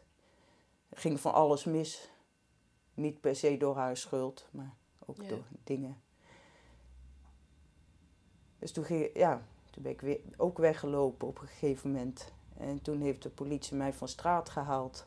[0.89, 2.09] Er ging van alles mis.
[2.93, 4.73] Niet per se door haar schuld, maar
[5.05, 5.27] ook Ja.
[5.27, 6.01] door dingen.
[8.59, 12.31] Dus toen, ging, ja, toen ben ik weer ook weggelopen op een gegeven moment.
[12.57, 15.05] En toen heeft de politie mij van straat gehaald.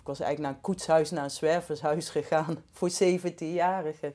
[0.00, 4.14] Ik was eigenlijk naar een koetshuis, naar een zwervershuis gegaan voor 17-jarigen.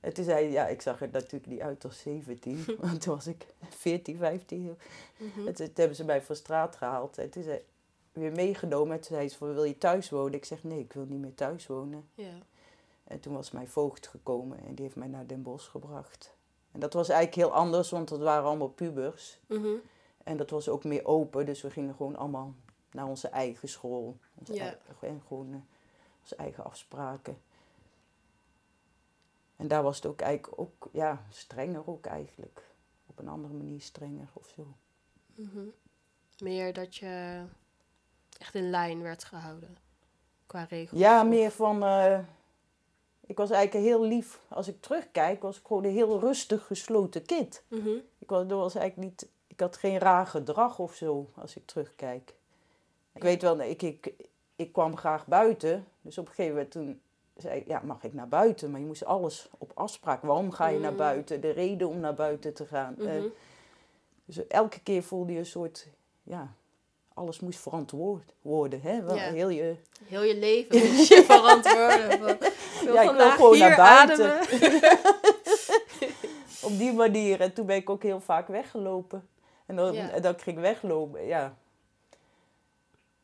[0.00, 3.14] En toen zei hij, ja, ik zag er natuurlijk niet uit als 17, want toen
[3.14, 4.76] was ik 14, 15.
[5.16, 5.46] Mhm.
[5.46, 7.18] En toen hebben ze mij van straat gehaald.
[7.18, 7.60] En toen zei
[8.12, 8.94] weer meegenomen.
[8.96, 10.34] En toen zei ze van, wil je thuis wonen?
[10.34, 12.08] Ik zeg, nee, ik wil niet meer thuis wonen.
[12.14, 12.38] Ja.
[13.04, 16.34] En toen was mijn voogd gekomen en die heeft mij naar Den Bosch gebracht.
[16.72, 19.38] En dat was eigenlijk heel anders, want dat waren allemaal pubers.
[19.46, 19.68] Mhm.
[20.24, 22.54] En dat was ook meer open, dus we gingen gewoon allemaal
[22.90, 24.16] naar onze eigen school.
[24.34, 24.60] Onze Ja.
[24.62, 25.58] eigen, en gewoon eh,
[26.22, 27.38] onze eigen afspraken.
[29.60, 32.64] En daar was het ook eigenlijk ook, ja, strenger ook eigenlijk.
[33.06, 34.66] Op een andere manier strenger of zo.
[35.34, 35.60] Mhm.
[36.38, 37.42] Meer dat je
[38.38, 39.76] echt in lijn werd gehouden.
[40.46, 41.00] Qua regels.
[41.00, 41.82] Ja, meer van.
[41.82, 42.18] eh,
[43.26, 44.40] ik was eigenlijk heel lief.
[44.48, 47.62] Als ik terugkijk, was ik gewoon een heel rustig gesloten kind.
[47.68, 47.88] Mhm.
[48.18, 52.34] Ik, was, was eigenlijk niet, ik had geen raar gedrag of zo als ik terugkijk.
[53.12, 53.28] Ik Ja.
[53.28, 54.12] weet wel, ik, ik,
[54.56, 55.86] ik kwam graag buiten.
[56.00, 57.00] Dus op een gegeven moment toen
[57.40, 58.70] zei ja, mag ik naar buiten?
[58.70, 60.22] Maar je moest alles op afspraak.
[60.22, 60.96] Waarom ga je naar Mm.
[60.96, 61.40] buiten?
[61.40, 62.94] De reden om naar buiten te gaan.
[62.98, 63.26] Eh, Mhm.
[64.24, 65.86] dus elke keer voelde je een soort,
[66.22, 66.52] ja,
[67.14, 68.80] alles moest verantwoord worden.
[68.80, 69.02] Hè?
[69.02, 69.22] Wel, Ja.
[69.32, 69.74] Heel je,
[70.04, 72.18] Heel je leven moest je verantwoorden.
[72.18, 74.40] Van, ik wil Ja, ik wil gewoon naar buiten.
[76.62, 77.40] op die manier.
[77.40, 79.28] En toen ben ik ook heel vaak weggelopen.
[79.66, 80.20] En dan, Ja.
[80.20, 81.56] dan ging ik weglopen, ja.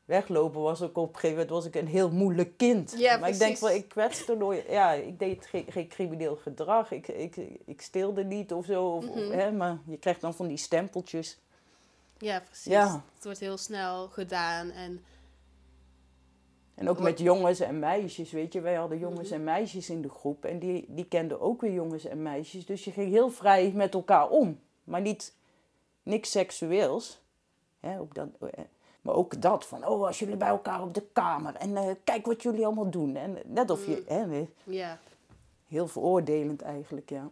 [0.07, 2.95] Weglopen was ook op een gegeven moment was ik een heel moeilijk kind.
[2.99, 4.65] Ja, maar ik denk van, ik kwetste nooit.
[4.69, 6.91] Ja, ik deed geen, geen crimineel gedrag.
[6.91, 8.87] Ik, ik, ik steelde niet of zo.
[8.89, 9.31] Of, Mhm.
[9.31, 11.39] hè, maar je krijgt dan van die stempeltjes.
[12.19, 12.65] Ja, precies.
[12.73, 13.05] Ja.
[13.15, 14.71] Het wordt heel snel gedaan.
[14.71, 15.05] En
[16.75, 18.61] En ook met jongens en meisjes, weet je.
[18.61, 19.39] Wij hadden jongens Mhm.
[19.39, 20.45] en meisjes in de groep.
[20.45, 22.67] En die, die kenden ook weer jongens en meisjes.
[22.67, 24.61] Dus je ging heel vrij met elkaar om.
[24.85, 25.35] Maar niet
[26.03, 27.21] niks seksueels.
[27.81, 28.65] Hè, op dat, eh,
[29.07, 31.55] maar ook dat van, oh, als jullie bij elkaar op de kamer.
[31.55, 33.17] En eh, kijk wat jullie allemaal doen.
[33.17, 34.31] En net of je, Mm.
[34.33, 34.99] hè, ja,
[35.69, 37.29] heel veroordelend eigenlijk, ja.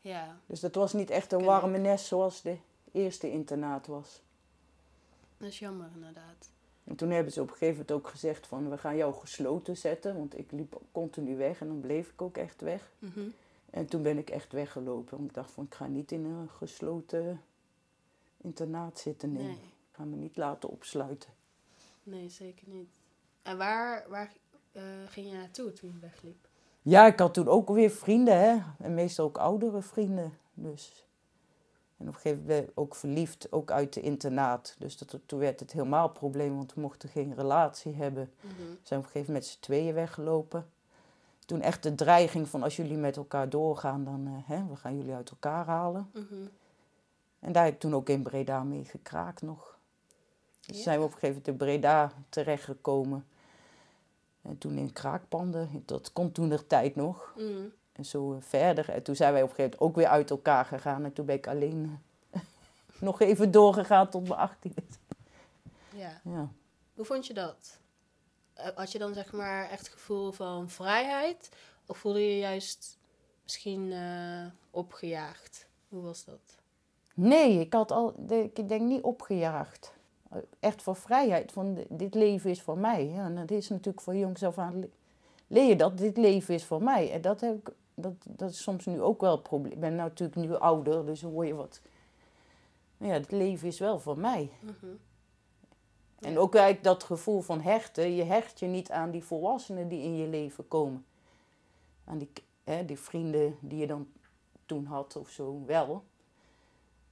[0.00, 0.36] ja.
[0.46, 2.56] Dus dat was niet echt een warme nest zoals de
[2.92, 4.20] eerste internaat was.
[5.38, 6.48] Dat is jammer inderdaad.
[6.84, 9.76] En toen hebben ze op een gegeven moment ook gezegd van, we gaan jou gesloten
[9.76, 10.16] zetten.
[10.16, 12.90] Want ik liep continu weg en dan bleef ik ook echt weg.
[12.98, 13.20] Mhm.
[13.70, 15.16] En toen ben ik echt weggelopen.
[15.16, 17.40] Want ik dacht van, ik ga niet in een gesloten
[18.36, 19.32] internaat zitten.
[19.32, 19.58] Nee, Nee.
[19.98, 21.30] Ga me niet laten opsluiten.
[22.02, 22.88] Nee, zeker niet.
[23.42, 24.32] En waar, waar
[24.72, 26.48] eh, ging je naartoe toen je wegliep?
[26.82, 28.56] Ja, ik had toen ook weer vrienden, hè.
[28.78, 31.06] En meestal ook oudere vrienden, dus.
[31.96, 34.76] En op een gegeven moment ook verliefd, ook uit de internaat.
[34.78, 38.32] Dus dat, toen werd het helemaal een probleem, want we mochten geen relatie hebben.
[38.40, 38.54] Mhm.
[38.56, 40.66] We zijn op een gegeven moment met z'n tweeën weggelopen.
[41.46, 44.96] Toen echt de dreiging van als jullie met elkaar doorgaan, dan eh, hè, we gaan
[44.96, 46.10] jullie uit elkaar halen.
[46.12, 46.34] Mhm.
[47.38, 49.77] En daar heb ik toen ook in Breda mee gekraakt nog.
[50.68, 53.26] Dus zijn we op een gegeven moment in Breda terechtgekomen.
[54.42, 57.32] En toen in kraakpanden, dat kon toen de tijd nog.
[57.36, 57.66] Mhm.
[57.92, 58.90] En zo eh, verder.
[58.90, 61.04] En toen zijn wij op een gegeven moment ook weer uit elkaar gegaan.
[61.04, 62.00] En toen ben ik alleen
[62.30, 62.40] eh,
[63.08, 64.74] nog even doorgegaan tot mijn 18.
[65.94, 66.20] Ja.
[66.24, 66.48] Ja.
[66.94, 67.78] Hoe vond je dat?
[68.54, 71.48] Eh, Had je dan zeg maar echt het gevoel van vrijheid?
[71.86, 72.98] Of voelde je juist
[73.42, 73.94] misschien
[74.70, 75.66] opgejaagd?
[75.88, 76.56] Hoe was dat?
[77.14, 79.92] Nee, ik had al, ik denk niet opgejaagd.
[80.60, 83.06] Echt voor vrijheid, van di- dit leven is voor mij.
[83.08, 84.88] Ja, en dat is natuurlijk voor jongs af aan le-
[85.46, 87.12] leer je dat, dit leven is voor mij.
[87.12, 89.72] En dat, heb ik, dat, dat is soms nu ook wel een probleem.
[89.72, 91.80] Ik ben nou natuurlijk nu ouder, dus dan word je wat...
[92.96, 94.50] Maar ja, het leven is wel voor mij.
[94.60, 94.86] Mhm.
[96.20, 98.14] En ook eigenlijk dat gevoel van hechten.
[98.14, 101.04] Je hecht je niet aan die volwassenen die in je leven komen.
[102.04, 102.28] Aan die,
[102.64, 104.08] hè, die vrienden die je dan
[104.66, 106.02] toen had of zo, wel.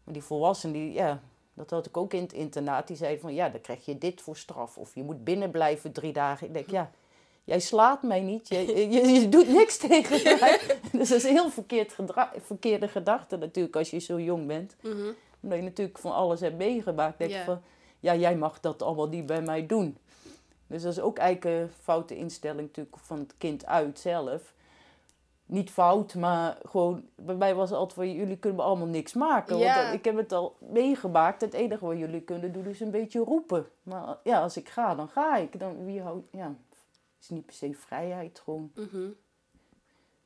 [0.04, 1.20] Maar die volwassenen, die, ja,
[1.56, 2.86] dat had ik ook in het internaat.
[2.86, 4.78] Die zeiden van, ja, dan krijg je dit voor straf.
[4.78, 6.46] Of je moet binnen blijven drie dagen.
[6.46, 6.90] Ik denk, ja,
[7.44, 8.48] jij slaat mij niet.
[8.48, 10.60] Je, je, je doet niks tegen mij.
[10.92, 14.76] Dus dat is een heel verkeerd gedra- verkeerde gedachte natuurlijk als je zo jong bent
[14.82, 15.12] Mhm.
[15.40, 17.18] omdat je natuurlijk van alles hebt meegemaakt.
[17.18, 17.60] Denk je van,
[18.00, 19.96] ja, jij mag dat allemaal niet bij mij doen.
[20.66, 24.52] Dus dat is ook eigenlijk een foute instelling natuurlijk van het kind uit zelf.
[25.46, 29.12] Niet fout, maar gewoon, bij mij was het altijd van, jullie kunnen me allemaal niks
[29.12, 29.58] maken.
[29.58, 29.82] Ja.
[29.82, 31.40] Want ik heb het al meegemaakt.
[31.40, 33.68] Het enige wat jullie kunnen doen is een beetje roepen.
[33.82, 35.58] Maar ja, als ik ga, dan ga ik.
[35.58, 36.54] Dan, wie houdt, ja,
[37.20, 38.72] is niet per se vrijheid gewoon.
[38.74, 39.08] Mhm.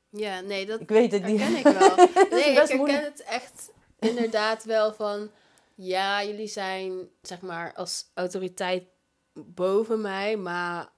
[0.09, 1.40] Ja, nee, dat Ik weet het niet.
[1.40, 1.96] ik wel.
[2.30, 3.04] Nee, ik herken moeilijk.
[3.04, 5.30] het echt inderdaad wel van...
[5.74, 8.85] Ja, jullie zijn zeg maar als autoriteit
[9.33, 10.88] boven mij, maar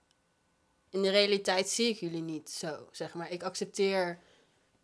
[0.92, 3.30] in de realiteit zie ik jullie niet zo, zeg maar.
[3.30, 4.18] Ik accepteer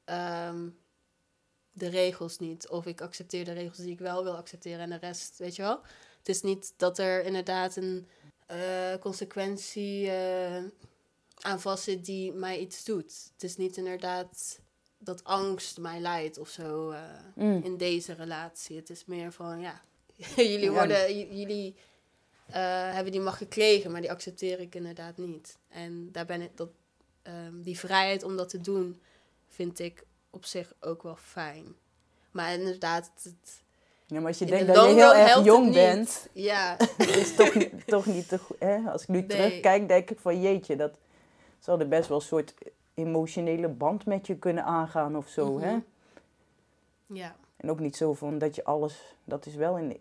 [0.05, 0.69] ehm,
[1.73, 2.69] de regels niet.
[2.69, 5.63] Of ik accepteer de regels die ik wel wil accepteren en de rest, weet je
[5.63, 5.81] wel.
[6.19, 8.09] Het is niet dat er inderdaad een
[8.47, 10.65] eh, consequentie eh,
[11.41, 13.31] aan vast zit die mij iets doet.
[13.33, 14.61] Het is niet inderdaad
[14.99, 17.01] dat angst mij leidt of zo eh,
[17.35, 17.63] Mm.
[17.65, 18.77] in deze relatie.
[18.77, 19.81] Het is meer van, ja,
[20.37, 21.77] jullie, worden, jullie
[22.51, 25.57] eh, hebben die macht gekregen, maar die accepteer ik inderdaad niet.
[25.69, 26.69] En daar ben ik, dat,
[27.23, 29.01] ehm, die vrijheid om dat te doen,
[29.49, 31.75] vind ik op zich ook wel fijn.
[32.31, 33.63] Maar inderdaad, het,
[34.07, 36.29] Ja, maar als je in denkt de dat je heel erg jong bent.
[36.33, 38.57] Ja, is toch, niet- toch niet te goed.
[38.59, 38.79] Hè?
[38.91, 39.27] Als ik nu Nee.
[39.27, 40.95] terugkijk, denk ik van jeetje, dat
[41.59, 42.55] ze hadden best wel een soort
[42.95, 45.53] emotionele band met je kunnen aangaan of zo.
[45.53, 45.63] Mhm.
[45.65, 45.77] Hè?
[47.07, 47.37] ja.
[47.57, 50.01] En ook niet zo van dat je alles, dat is wel in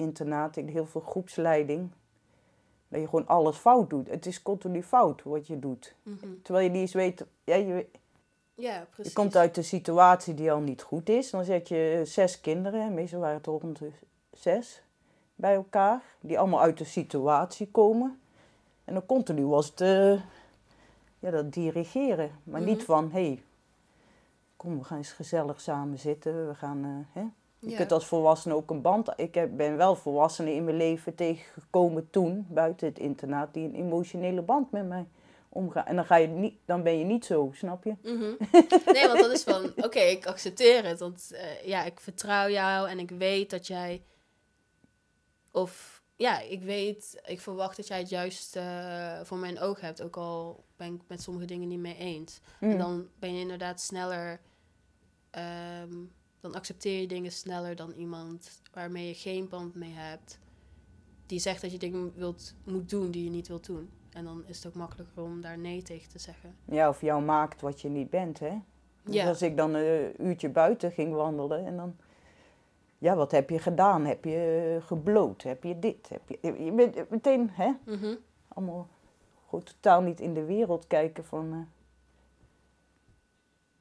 [0.00, 1.90] internaat, in heel veel groepsleiding,
[2.88, 4.08] dat je gewoon alles fout doet.
[4.08, 5.94] Het is continu fout wat je doet.
[6.02, 6.26] mhm.
[6.42, 7.86] Terwijl je niet eens weet, ja, je,
[8.54, 9.12] ja, precies.
[9.12, 11.30] je komt uit een situatie die al niet goed is.
[11.30, 13.90] Dan zet je zes kinderen, meestal waren het rond de
[14.32, 14.82] zes,
[15.34, 16.02] bij elkaar.
[16.20, 18.20] Die allemaal uit de situatie komen.
[18.84, 20.12] En dan continu was het eh,
[21.18, 22.30] ja, dat dirigeren.
[22.44, 22.84] Maar niet Mhm.
[22.86, 23.42] van, hé, hey,
[24.56, 26.48] kom we gaan eens gezellig samen zitten.
[26.48, 27.28] We gaan, eh, hè.
[27.60, 27.76] Je Ja.
[27.76, 29.08] kunt als volwassene ook een band...
[29.16, 33.74] Ik heb, ben wel volwassenen in mijn leven tegengekomen toen, buiten het internaat, die een
[33.74, 35.06] emotionele band met mij
[35.48, 35.84] omgaan.
[35.84, 37.94] En dan, ga je niet, dan ben je niet zo, snap je?
[38.02, 38.34] Mhm.
[38.94, 41.00] Nee, want dat is van, oké, ik accepteer het.
[41.00, 44.02] Want eh, ja, ik vertrouw jou en ik weet dat jij...
[45.52, 50.02] Of ja, ik weet, ik verwacht dat jij het juist eh, voor mijn oog hebt.
[50.02, 52.40] Ook al ben ik met sommige dingen niet mee eens.
[52.60, 52.70] Mm.
[52.70, 54.40] En dan ben je inderdaad sneller...
[55.30, 55.94] ehm,
[56.40, 60.38] dan accepteer je dingen sneller dan iemand waarmee je geen band mee hebt.
[61.26, 63.90] Die zegt dat je dingen wilt, moet doen die je niet wilt doen.
[64.12, 66.54] En dan is het ook makkelijker om daar nee tegen te zeggen.
[66.64, 68.58] Ja, of jou maakt wat je niet bent, hè?
[69.04, 69.28] Dus Ja.
[69.28, 71.96] als ik dan een uurtje buiten ging wandelen en dan...
[72.98, 74.04] Ja, wat heb je gedaan?
[74.06, 75.42] Heb je eh, gebloot?
[75.42, 76.08] Heb je dit?
[76.08, 77.70] Heb je, je bent meteen, hè?
[77.86, 78.14] Mhm.
[78.48, 78.88] Allemaal
[79.48, 81.52] gewoon totaal niet in de wereld kijken van...
[81.52, 81.58] eh.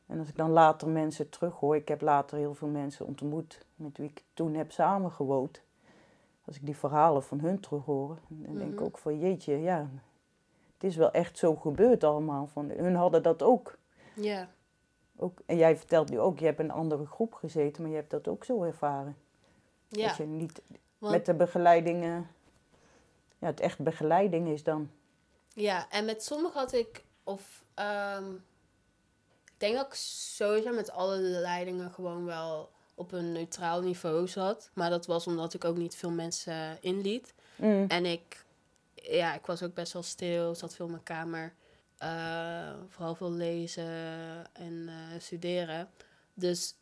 [0.10, 1.76] En als ik dan later mensen terughoor...
[1.76, 5.62] Ik heb later heel veel mensen ontmoet met wie ik toen heb samengewoond.
[6.46, 8.84] Als ik die verhalen van hun terughoor, dan denk ik Mhm.
[8.84, 9.90] ook van jeetje, ja...
[10.74, 12.48] Het is wel echt zo gebeurd allemaal.
[12.48, 13.78] Van, hun hadden dat ook.
[14.14, 14.48] Ja.
[15.16, 15.40] ook.
[15.46, 18.10] En jij vertelt nu ook, je hebt in een andere groep gezeten, maar je hebt
[18.12, 19.18] dat ook zo ervaren.
[19.88, 20.08] Ja.
[20.08, 20.62] Dat je niet
[20.98, 22.04] Want- met de begeleiding...
[22.04, 22.18] eh,
[23.38, 24.90] ja, het echt begeleiding is dan.
[25.54, 28.26] Ja, en met sommigen had ik, of ehm,
[29.60, 34.70] denk dat ik sowieso met alle leidingen gewoon wel op een neutraal niveau zat.
[34.74, 37.34] Maar dat was omdat ik ook niet veel mensen inliet.
[37.56, 37.86] Mm.
[37.88, 38.46] En ik,
[38.94, 41.54] ja, ik was ook best wel stil, zat veel in mijn kamer.
[41.98, 43.86] Eh, vooral veel lezen
[44.54, 45.90] en eh, studeren.
[46.34, 46.76] Dus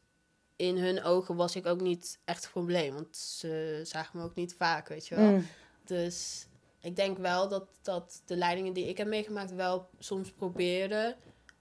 [0.55, 2.93] in hun ogen was ik ook niet echt een probleem.
[2.93, 5.31] Want ze zagen me ook niet vaak, weet je wel.
[5.31, 5.47] Mm.
[5.83, 6.47] Dus
[6.81, 11.15] ik denk wel dat, dat de leidingen die ik heb meegemaakt wel soms probeerden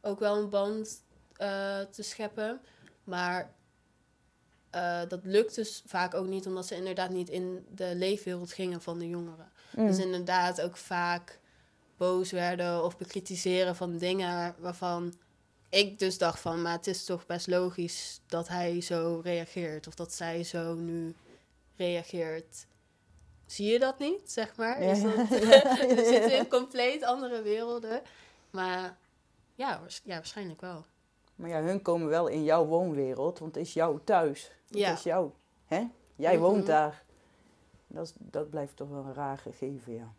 [0.07, 1.03] ook wel een band
[1.39, 2.61] eh, te scheppen.
[3.05, 3.55] Maar
[4.71, 8.81] eh, dat lukt dus vaak ook niet, omdat ze inderdaad niet in de leefwereld gingen
[8.83, 9.53] van de jongeren.
[9.77, 9.87] Mm.
[9.87, 11.39] Dus inderdaad ook vaak
[11.97, 15.15] boos werden of bekritiseren van dingen waarvan
[15.69, 19.95] ik dus dacht van, maar het is toch best logisch dat hij zo reageert of
[19.95, 21.15] dat zij zo nu
[21.77, 22.67] reageert.
[23.47, 24.79] Zie je dat niet, zeg maar?
[24.81, 25.15] Is Ja.
[25.17, 25.29] dat,
[25.97, 28.03] we zitten in compleet andere werelden.
[28.51, 28.97] Maar
[29.55, 30.87] ja, waars- ja, waarschijnlijk wel.
[31.37, 34.51] Maar ja, hun komen wel in jouw woonwereld, want het is jouw thuis.
[34.69, 34.89] Ja.
[34.89, 35.87] Het is jouw, hè?
[36.17, 36.43] Jij Mhm.
[36.43, 37.05] woont daar.
[37.87, 40.15] Dat, is, dat blijft toch wel een raar gegeven, ja.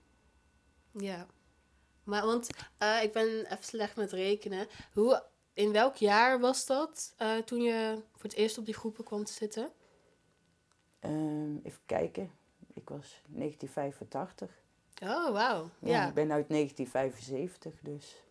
[0.92, 1.26] Ja.
[2.04, 4.68] Maar want eh, ik ben even slecht met rekenen.
[4.94, 9.04] Hoe, in welk jaar was dat eh, toen je voor het eerst op die groepen
[9.04, 9.72] kwam te zitten?
[11.00, 12.32] Ehm, even kijken.
[12.74, 14.50] Ik was 1985.
[15.04, 15.70] Oh, wauw.
[15.80, 16.08] Ja, Ja.
[16.08, 18.24] Ik ben uit 1975, dus...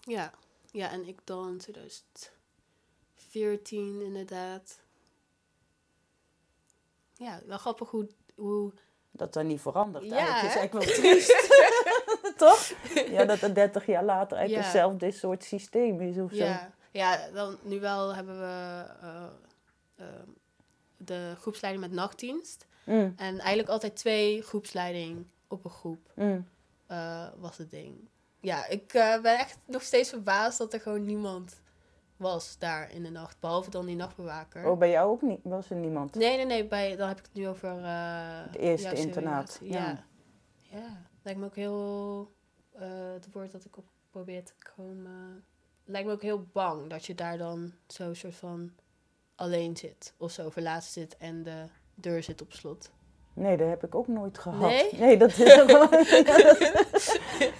[0.00, 0.32] Ja.
[0.70, 4.80] Ja, en ik dan 2014 inderdaad.
[7.14, 8.08] Ja, wel grappig hoe...
[8.34, 8.72] hoe
[9.10, 10.54] Dat dat niet verandert Ja, eigenlijk.
[10.54, 11.48] is eigenlijk wel triest.
[12.36, 12.72] Toch?
[13.10, 14.72] Ja, dat er 30 jaar later eigenlijk Ja.
[14.72, 16.44] hetzelfde soort systeem is of zo.
[16.44, 19.24] ja, ja, dan nu wel hebben we eh,
[19.96, 20.06] eh,
[20.96, 22.66] de groepsleiding met nachtdienst.
[22.84, 26.10] Mm, En eigenlijk altijd twee groepsleiding op een groep.
[26.14, 26.48] mm.
[26.86, 28.08] eh, was het ding.
[28.40, 31.60] Ja, ik eh, ben echt nog steeds verbaasd dat er gewoon niemand
[32.16, 33.40] was daar in de nacht.
[33.40, 34.66] Behalve dan die nachtbewaker.
[34.70, 35.40] Oh, bij jou ook niet?
[35.42, 36.14] Was er niemand?
[36.14, 36.66] Nee, nee, nee.
[36.66, 37.84] Bij, dan heb ik het nu over...
[37.84, 39.78] eh, Het eerste internaat, ja.
[39.86, 40.04] Ja.
[40.78, 41.06] ja.
[41.22, 42.32] Lijkt me ook heel...
[42.72, 45.44] eh, het woord dat ik op probeer te komen...
[45.84, 48.72] Lijkt me ook heel bang dat je daar dan zo soort van
[49.34, 50.14] alleen zit.
[50.16, 51.64] Of zo verlaten zit en de
[51.94, 52.90] deur zit op slot.
[53.38, 54.92] Nee, dat heb ik ook nooit gehad.
[54.98, 55.16] Nee?
[55.16, 55.36] dat is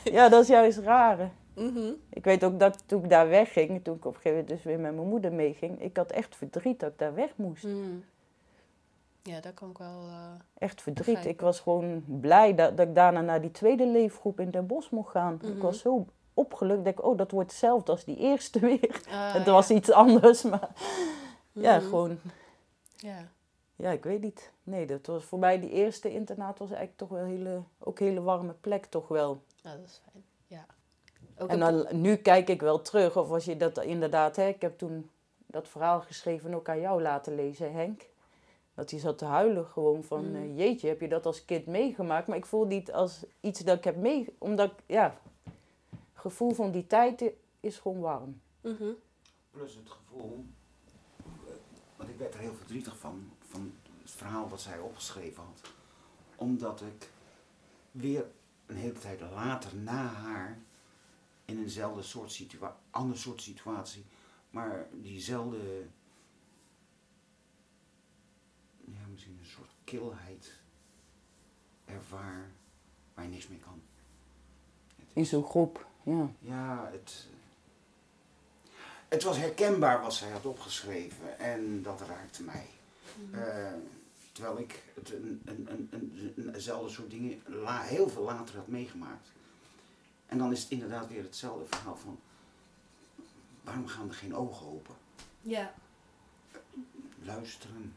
[0.05, 1.31] ja, dat is juist raar.
[1.55, 1.93] Mhm.
[2.11, 4.63] Ik weet ook dat toen ik daar wegging, toen ik op een gegeven moment dus
[4.63, 7.65] weer met mijn moeder meeging, ik had echt verdriet dat ik daar weg moest.
[7.65, 8.05] Mm.
[9.23, 10.01] Ja, dat kan ik wel.
[10.09, 11.27] eh, Echt verdriet.
[11.27, 14.91] Ik was gewoon blij dat, dat ik daarna naar die tweede leefgroep in Den Bosch
[14.91, 15.35] mocht gaan.
[15.35, 15.59] Ik Mhm.
[15.61, 19.03] was zo opgelukt dat ik, oh, dat wordt hetzelfde als die eerste weer.
[19.11, 19.53] ah, het ja.
[19.53, 20.69] was iets anders, maar
[21.53, 21.85] ja, Mhm.
[21.85, 22.19] gewoon,
[22.97, 23.29] Ja.
[23.77, 24.53] ja, ik weet niet.
[24.69, 27.99] Nee, dat was voor mij die eerste internaat was eigenlijk toch wel een hele, ook
[28.01, 29.43] een hele warme plek toch wel.
[29.63, 30.25] ja, dat is fijn.
[30.47, 30.67] Ja.
[31.39, 34.61] Ook En dan, nu kijk ik wel terug, of als je dat inderdaad, hè, ik
[34.61, 35.11] heb toen
[35.47, 38.07] dat verhaal geschreven en ook aan jou laten lezen, Henk.
[38.75, 40.35] Dat hij zat te huilen gewoon van, Mm.
[40.37, 42.27] eh, jeetje, heb je dat als kind meegemaakt?
[42.27, 45.19] Maar ik voel niet als iets dat ik heb mee, omdat ik, ja,
[45.93, 47.25] het gevoel van die tijd
[47.61, 48.41] is gewoon warm.
[48.61, 48.89] Mhm.
[49.51, 50.45] Plus het gevoel,
[51.47, 51.53] eh,
[51.97, 53.73] want ik werd er heel verdrietig van, van
[54.09, 55.73] het verhaal wat zij opgeschreven had.
[56.37, 57.11] Omdat ik
[57.91, 58.25] weer
[58.67, 60.59] een hele tijd later na haar
[61.45, 64.05] in eenzelfde soort situatie, ander soort situatie,
[64.51, 65.87] maar diezelfde,
[68.85, 70.53] ja misschien een soort kilheid
[71.85, 72.51] ervaar
[73.15, 73.83] waar je niks mee kan.
[74.97, 76.31] Het In is- zo'n groep, ja.
[76.39, 77.27] ja, het,
[79.09, 82.67] het was herkenbaar wat zij had opgeschreven en dat raakte mij.
[83.33, 83.73] Eh,
[84.39, 88.57] terwijl ik het een, een, een, een, een- eenzelfde soort dingen la, heel veel later
[88.57, 89.29] had meegemaakt.
[90.27, 92.19] En dan is het inderdaad weer hetzelfde verhaal van
[93.65, 94.95] waarom gaan er geen ogen open?
[95.41, 95.75] Ja.
[97.23, 97.95] Luisteren.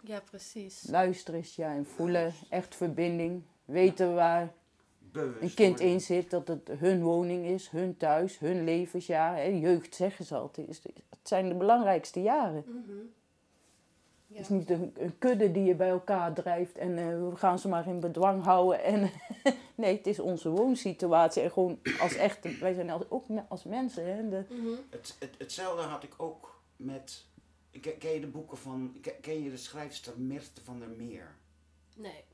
[0.00, 0.86] ja, precies.
[0.88, 3.42] Luisteren is ja, en voelen, echt verbinding.
[3.64, 4.52] Weten waar
[4.98, 5.86] Bewust een kind worden.
[5.94, 9.36] in zit, dat het hun woning is, hun thuis, hun levensjaar.
[9.36, 9.42] Hè.
[9.42, 12.64] Jeugd zeggen ze altijd, het zijn de belangrijkste jaren.
[12.66, 12.92] Ja.
[14.36, 17.58] Het is niet een, een kudde die je bij elkaar drijft en eh, we gaan
[17.58, 18.82] ze maar in bedwang houden.
[18.82, 19.10] En,
[19.74, 21.42] nee, het is onze woonsituatie.
[21.42, 24.16] En gewoon als echte, wij zijn als, ook als mensen.
[24.16, 24.76] Hè, de, Mhm.
[24.90, 27.24] Het, het, hetzelfde had ik ook met.
[27.80, 28.96] Ken, ken je de boeken van.
[29.00, 31.36] Ken, ken je de schrijfster Mirte van der Meer?
[31.94, 32.24] Nee.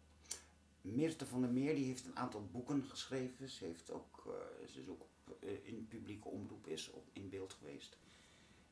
[0.80, 3.48] Mirte van der Meer die heeft een aantal boeken geschreven.
[3.48, 7.28] Ze, heeft ook, eh, ze is ook op, eh, in publieke omroep is op, in
[7.28, 7.96] beeld geweest.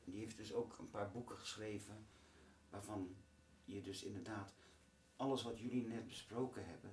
[0.05, 2.05] En die heeft dus ook een paar boeken geschreven
[2.71, 3.15] waarvan
[3.65, 4.53] je dus inderdaad
[5.15, 6.91] alles wat jullie net besproken hebben.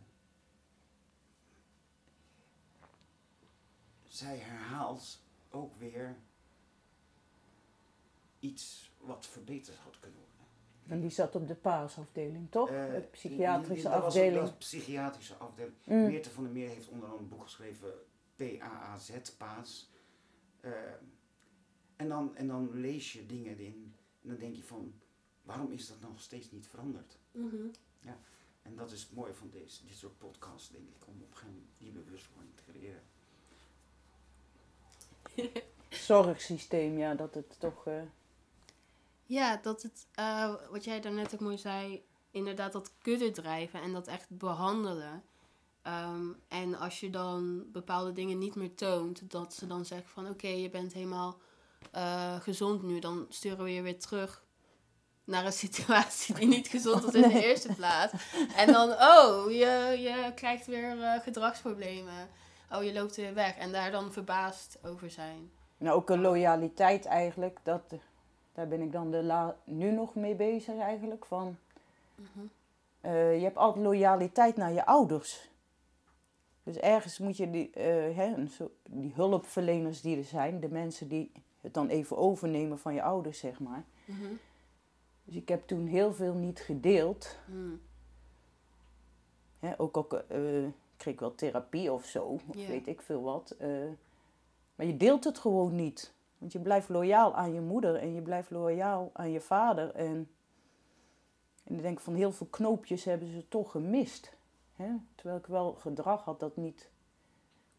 [4.07, 6.17] Zij herhaalt ook weer
[8.39, 10.47] iets wat verbeterd had kunnen worden.
[10.87, 12.69] en die zat op de paasafdeling, toch?
[12.71, 14.33] Eh, de psychiatrische dat afdeling.
[14.33, 15.75] dat was de psychiatrische afdeling.
[15.85, 16.07] Mm.
[16.07, 17.93] Meerte van der Meer heeft onder andere een boek geschreven,
[18.37, 19.91] PAAZ, Paas.
[20.61, 20.73] Eh,
[21.97, 24.93] en, dan, en dan lees je dingen in en dan denk je van,
[25.49, 27.17] waarom is dat nog steeds niet veranderd?
[27.31, 27.67] Mhm.
[28.63, 31.67] En dat is het mooie van deze, dit soort podcasts, denk ik, om op geen
[31.79, 33.03] die bewustwording te creëren.
[36.07, 37.87] Zorgsysteem, ja, dat het toch...
[37.87, 38.03] eh,
[39.27, 43.93] Ja, dat het, eh, wat jij daarnet ook mooi zei, inderdaad dat kudde drijven en
[43.93, 45.23] dat echt behandelen.
[45.83, 50.29] Ehm, en als je dan bepaalde dingen niet meer toont, dat ze dan zeggen van
[50.29, 51.39] oké, je bent helemaal
[51.91, 54.47] eh, gezond nu, dan sturen we je weer terug
[55.29, 57.45] naar een situatie die niet gezond was in de Nee.
[57.47, 58.13] eerste plaats.
[58.57, 62.29] En dan, oh, je, je krijgt weer eh, gedragsproblemen.
[62.73, 63.57] Oh, je loopt weer weg.
[63.57, 65.51] En daar dan verbaasd over zijn.
[65.77, 67.59] Nou, ook een loyaliteit eigenlijk.
[67.63, 67.83] Dat,
[68.53, 71.25] daar ben ik dan de la, nu nog mee bezig eigenlijk.
[71.27, 71.57] Van,
[72.15, 72.47] Mhm.
[73.01, 75.49] eh, je hebt altijd loyaliteit naar je ouders.
[76.63, 78.35] Dus ergens moet je die, eh, hè,
[78.89, 83.39] die hulpverleners die er zijn, de mensen die het dan even overnemen van je ouders,
[83.39, 83.85] zeg maar.
[84.05, 84.25] Mhm.
[85.29, 87.37] Dus ik heb toen heel veel niet gedeeld.
[87.47, 87.81] Mm.
[89.59, 90.39] Hè, ook al eh,
[90.97, 93.51] kreeg ik wel therapie of zo, of weet ik veel wat.
[93.59, 93.69] eh,
[94.75, 96.13] maar je deelt het gewoon niet.
[96.39, 99.95] Want je blijft loyaal aan je moeder en je blijft loyaal aan je vader.
[99.95, 100.29] En,
[101.65, 104.37] en ik denk van heel veel knoopjes hebben ze toch gemist.
[104.77, 104.89] Hè?
[105.15, 106.91] Terwijl ik wel gedrag had dat niet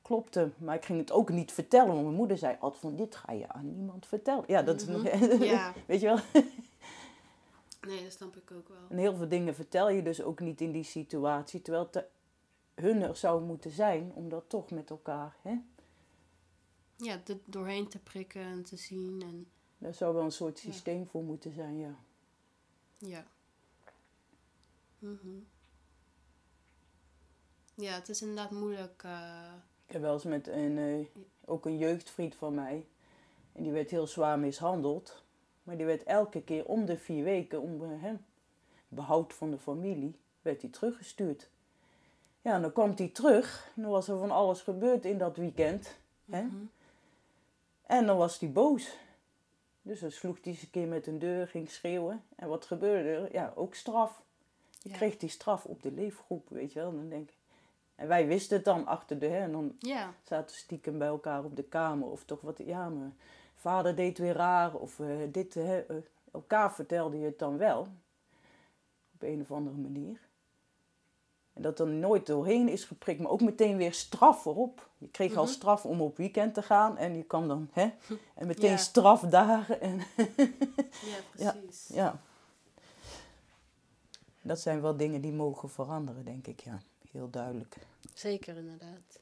[0.02, 0.52] klopte.
[0.58, 1.92] Maar ik ging het ook niet vertellen.
[1.92, 4.44] Want mijn moeder zei altijd van dit ga je aan niemand vertellen.
[4.48, 5.04] Ja, dat is nog...
[5.44, 5.74] Ja.
[5.88, 6.44] Weet je wel?
[7.88, 8.78] Nee, dat snap ik ook wel.
[8.90, 11.62] En heel veel dingen vertel je dus ook niet in die situatie.
[11.62, 12.06] Terwijl het
[12.76, 15.36] hun er zou moeten zijn om dat toch met elkaar.
[15.42, 15.58] Hè?
[16.96, 19.22] Ja, er doorheen te prikken en te zien.
[19.22, 20.72] En Daar zou wel een soort Ja.
[20.72, 21.96] systeem voor moeten zijn, ja.
[22.98, 23.26] ja.
[25.00, 25.38] Mhm.
[27.76, 29.04] Ja, het is inderdaad moeilijk.
[29.04, 29.54] eh,
[29.86, 31.06] Ik heb wel eens met een, eh,
[31.46, 32.88] ook een jeugdvriend van mij.
[33.52, 35.24] En die werd heel zwaar mishandeld.
[35.70, 38.14] Maar die werd elke keer om de vier weken, om, eh, hè,
[38.88, 41.50] behoud van de familie, werd hij teruggestuurd.
[42.42, 43.72] Ja, en dan kwam hij terug.
[43.76, 45.96] En dan was er van alles gebeurd in dat weekend.
[46.30, 46.42] Hè?
[46.42, 46.56] Mhm.
[47.86, 48.98] En dan was hij boos.
[49.82, 52.24] Dus dan sloeg hij eens een keer met een deur, ging schreeuwen.
[52.36, 53.34] En wat gebeurde er?
[53.34, 54.22] Ja, ook straf.
[54.82, 54.96] Je Ja.
[54.96, 56.92] kreeg die straf op de leefgroep, weet je wel.
[56.92, 57.36] Dan denk ik.
[57.96, 59.42] En wij wisten het dan achter de her.
[59.42, 60.14] En dan Ja.
[60.24, 62.08] zaten stiekem bij elkaar op de kamer.
[62.08, 63.18] Of toch wat, ja, mijn
[63.60, 64.74] vader deed weer raar.
[64.76, 65.96] Of eh, dit, hè, eh,
[66.32, 67.80] elkaar vertelde je het dan wel.
[69.14, 70.20] Op een of andere manier.
[71.54, 74.90] En dat er nooit doorheen is geprikt, maar ook meteen weer straf erop.
[74.98, 75.52] Je kreeg al Mhm.
[75.54, 77.90] straf om op weekend te gaan en je kwam dan, hè?
[78.36, 78.78] En meteen Ja.
[78.78, 79.82] strafdagen.
[79.82, 79.98] En,
[81.12, 81.52] Ja, Ja.
[81.52, 81.88] precies.
[81.94, 82.20] ja.
[84.42, 86.80] Dat zijn wel dingen die mogen veranderen, denk ik, ja.
[87.12, 87.76] Heel duidelijk.
[88.14, 89.20] Zeker, inderdaad.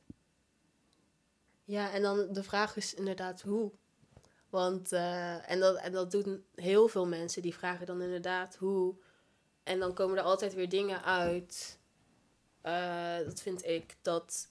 [1.63, 3.71] Ja, en dan de vraag is inderdaad hoe.
[4.57, 8.95] Want, eh, en, dat, en dat doen heel veel mensen, die vragen dan inderdaad hoe.
[9.63, 11.79] En dan komen er altijd weer dingen uit.
[12.61, 14.47] Eh, dat vind ik, dat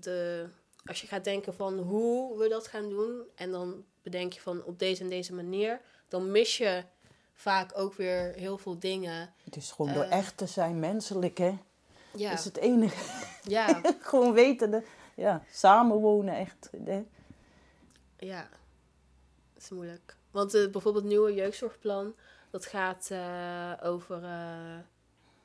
[0.00, 0.48] de,
[0.84, 4.64] als je gaat denken van hoe we dat gaan doen, en dan bedenk je van
[4.64, 6.84] op deze en deze manier, dan mis je
[7.34, 9.34] vaak ook weer heel veel dingen.
[9.44, 10.18] Het is gewoon door Eh.
[10.18, 11.58] echt te zijn, menselijk, hè.
[12.14, 13.24] Ja, Dat is het enige.
[13.42, 14.82] ja, gewoon weten, de,
[15.14, 16.70] ja, samenwonen echt.
[16.84, 17.02] Hè.
[18.18, 18.48] Ja,
[19.54, 20.16] dat is moeilijk.
[20.30, 22.14] Want eh, bijvoorbeeld het nieuwe jeugdzorgplan,
[22.50, 24.78] dat gaat eh, over eh,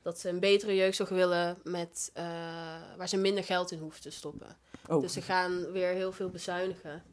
[0.02, 2.12] dat ze een betere jeugdzorg willen met,
[2.98, 4.58] waar ze minder geld in hoeven te stoppen.
[4.88, 7.04] Oh, Dus ze gaan weer heel veel bezuinigen.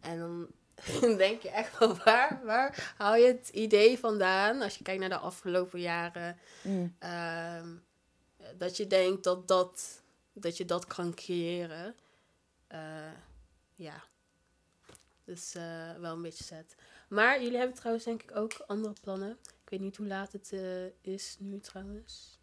[0.00, 0.48] En dan
[1.16, 5.08] denk je echt van waar, waar haal je het idee vandaan, als je kijkt naar
[5.08, 6.96] de afgelopen jaren, mm.
[6.98, 7.68] ehm,
[8.56, 10.02] dat je denkt dat, dat,
[10.32, 11.94] dat je dat kan creëren.
[13.74, 14.02] Ja.
[15.30, 16.74] Dus eh, wel een beetje zet.
[17.08, 19.30] Maar jullie hebben trouwens denk ik ook andere plannen.
[19.64, 22.40] Ik weet niet hoe laat het eh, is nu trouwens.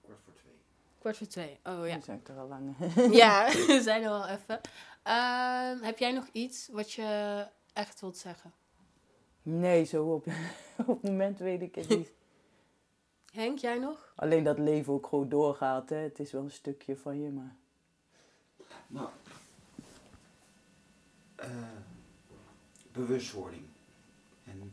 [0.00, 0.52] Kwart voor twee.
[0.98, 1.58] Kwart voor twee.
[1.64, 1.94] Oh ja.
[1.94, 2.76] Nu zijn er al lang.
[3.22, 4.60] ja, we zijn er wel even.
[5.02, 8.52] Ehm, heb jij nog iets wat je echt wilt zeggen?
[9.42, 10.26] Nee, zo op,
[10.86, 12.12] op het moment weet ik het niet.
[13.32, 14.12] Henk, jij nog?
[14.16, 15.96] Alleen dat leven ook gewoon doorgaat, hè.
[15.96, 17.56] Het is wel een stukje van je, maar...
[18.86, 19.08] Nou,
[21.42, 21.48] eh,
[22.92, 23.62] bewustwording.
[24.44, 24.72] En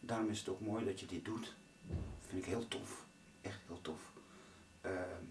[0.00, 1.54] daarom is het ook mooi dat je dit doet.
[2.28, 3.04] Vind ik heel tof.
[3.42, 4.00] Echt heel tof.
[4.80, 5.24] Ehm,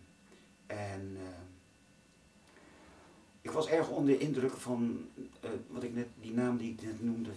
[0.68, 1.42] en eh,
[3.42, 5.08] ik was erg onder de indruk van
[5.40, 7.30] eh, wat ik net, die naam die ik net noemde,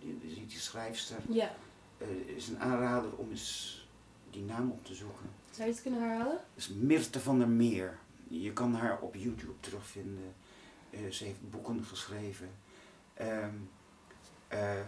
[0.00, 1.18] die, die, die schrijfster.
[1.28, 1.54] Ja.
[1.98, 3.86] Eh, is een aanrader om eens
[4.30, 5.26] die naam op te zoeken.
[5.50, 6.36] Zou je het kunnen herhalen?
[6.36, 7.98] Dat is Mirte van der Meer.
[8.28, 10.34] Je kan haar op YouTube terugvinden.
[10.90, 12.48] Eh, ze heeft boeken geschreven.
[13.16, 13.54] Ehm,
[14.48, 14.80] eh,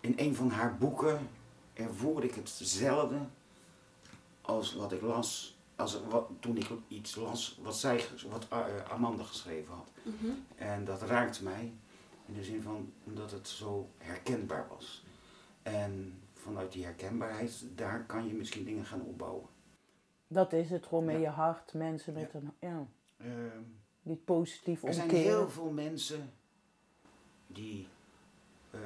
[0.00, 1.28] in een van haar boeken
[1.72, 3.18] ervoer ik hetzelfde
[4.40, 5.56] als wat ik las.
[5.76, 9.90] Als wat, toen ik iets las wat, zij, wat eh, Amanda geschreven had.
[10.02, 10.30] Mhm.
[10.56, 11.72] En dat raakte mij.
[12.26, 15.04] In de zin van omdat het zo herkenbaar was.
[15.62, 19.46] En vanuit die herkenbaarheid, daar kan je misschien dingen gaan opbouwen.
[20.26, 21.20] Dat is het, gewoon met Ja.
[21.20, 22.50] je hart, mensen met een...
[22.60, 22.86] Ja,
[23.18, 23.62] Ehm,
[24.02, 25.26] niet positief Er zijn omkeren.
[25.32, 26.32] heel veel mensen
[27.48, 27.86] die
[28.70, 28.80] eh,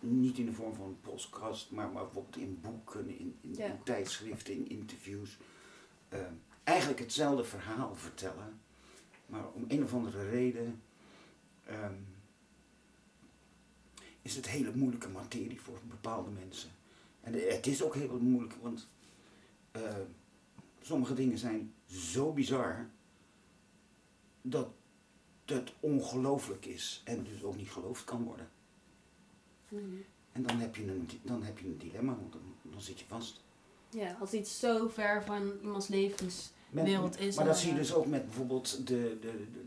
[0.00, 3.66] niet in de vorm van een podcast, maar, maar bijvoorbeeld in boeken, in, in, Ja.
[3.66, 5.38] in tijdschriften, in interviews,
[6.08, 6.20] eh,
[6.64, 8.60] eigenlijk hetzelfde verhaal vertellen,
[9.26, 10.82] maar om een of andere reden
[11.64, 11.94] ehm,
[14.22, 16.70] is het hele moeilijke materie voor bepaalde mensen.
[17.20, 18.88] En het is ook heel moeilijk, want
[19.70, 19.96] eh,
[20.80, 22.90] sommige dingen zijn zo bizar
[24.42, 24.68] dat
[25.44, 28.48] het ongelooflijk is en dus ook niet geloofd kan worden.
[29.68, 29.82] Mhm.
[30.32, 33.04] En dan heb je een, dan heb je een dilemma, want dan, dan zit je
[33.08, 33.42] vast.
[33.90, 37.36] Ja, als iets zo ver van iemands levens Met- wereld is.
[37.36, 39.64] maar dat zie je eh, dus ook met bijvoorbeeld de, de, de,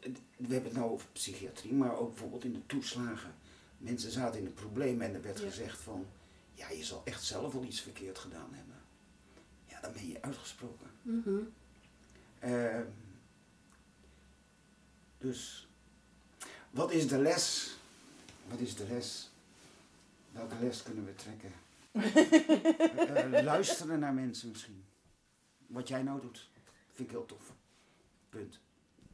[0.00, 3.34] de- We hebben het nou over psychiatrie, maar ook bijvoorbeeld in de toeslagen.
[3.78, 5.46] Mensen zaten in een probleem en er werd Ja.
[5.48, 6.06] gezegd van...
[6.54, 8.74] Ja, je zal echt zelf wel iets verkeerd gedaan hebben.
[9.66, 10.86] Ja, dan ben je uitgesproken.
[12.38, 12.82] Ehm,
[15.18, 15.68] dus,
[16.70, 17.76] wat is de les?
[18.48, 19.30] Wat is de les?
[20.32, 21.52] Welke les kunnen we trekken?
[23.08, 24.84] Eh, luisteren naar mensen misschien.
[25.66, 26.48] Wat jij nou doet,
[26.92, 27.52] vind ik heel tof.
[28.28, 28.60] Punt.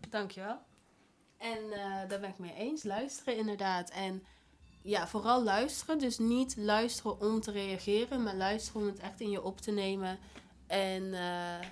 [0.09, 0.61] Dankjewel.
[1.37, 2.83] En eh, daar ben ik mee eens.
[2.83, 3.91] Luisteren inderdaad.
[3.91, 4.25] En
[4.83, 5.99] ja, vooral luisteren.
[5.99, 9.71] Dus niet luisteren om te reageren, maar luisteren om het echt in je op te
[9.71, 10.19] nemen.
[10.67, 11.69] En eh,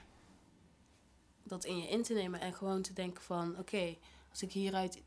[1.42, 2.40] dat in je in te nemen.
[2.40, 3.96] En gewoon te denken van, oké,
[4.32, 5.02] als ik hieruit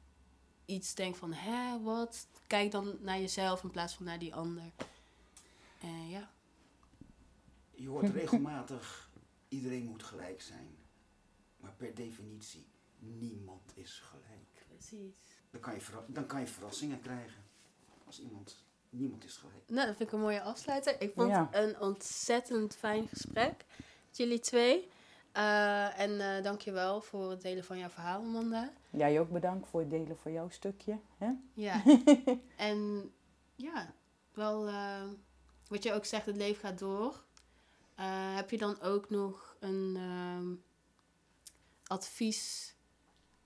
[0.66, 2.28] iets denkt van, hè, wat?
[2.48, 4.72] Kijk dan naar jezelf in plaats van naar die ander.
[5.82, 6.32] En ja,
[7.72, 9.10] Je hoort regelmatig,
[9.48, 10.78] iedereen moet gelijk zijn.
[11.60, 12.66] Maar per definitie,
[13.00, 14.66] niemand is gelijk.
[14.68, 15.16] precies.
[15.52, 17.44] Dan kan je, verra- dan kan je verrassingen krijgen.
[18.06, 19.64] Als iemand, niemand is gelijk.
[19.70, 21.02] Nou, dat vind ik een mooie afsluiter.
[21.02, 21.48] Ik vond Ja.
[21.52, 23.66] het een ontzettend fijn gesprek
[24.08, 24.90] met jullie twee.
[25.36, 28.72] Eh, en eh dankjewel voor het delen van jouw verhaal, Amanda.
[28.90, 31.00] Jij ook bedankt voor het delen van jouw stukje.
[31.18, 31.32] Hè?
[31.54, 31.84] Ja.
[32.70, 33.12] en
[33.56, 33.94] ja,
[34.34, 35.04] wel eh,
[35.68, 37.24] wat je ook zegt, het leven gaat door.
[38.36, 40.54] Heb je dan ook nog een ehm,
[41.88, 42.76] advies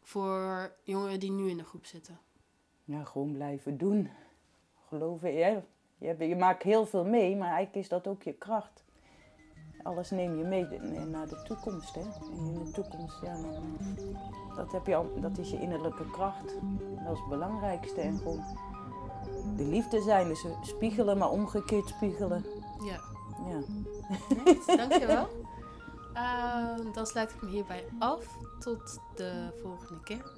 [0.01, 2.19] voor jongeren die nu in de groep zitten?
[2.85, 4.09] Ja, gewoon blijven doen.
[4.87, 5.63] Geloven, ja.
[5.97, 8.83] Je, je maakt heel veel mee, maar eigenlijk is dat ook je kracht.
[9.83, 11.95] Alles neem je mee de- naar de toekomst.
[11.95, 12.01] Hè?
[12.01, 13.87] En in de toekomst, ja, dan,
[14.55, 16.53] dat, heb je al, dat is je innerlijke kracht.
[17.03, 18.01] Dat is het belangrijkste.
[18.01, 18.43] En gewoon
[19.57, 22.45] de liefde zijn, dus spiegelen, maar omgekeerd spiegelen.
[22.83, 22.99] Ja.
[23.49, 23.59] Ja.
[24.45, 25.27] Nice, dankjewel.
[26.13, 28.37] Ehm dan sluit ik me hierbij af.
[28.59, 30.31] Tot de volgende keer.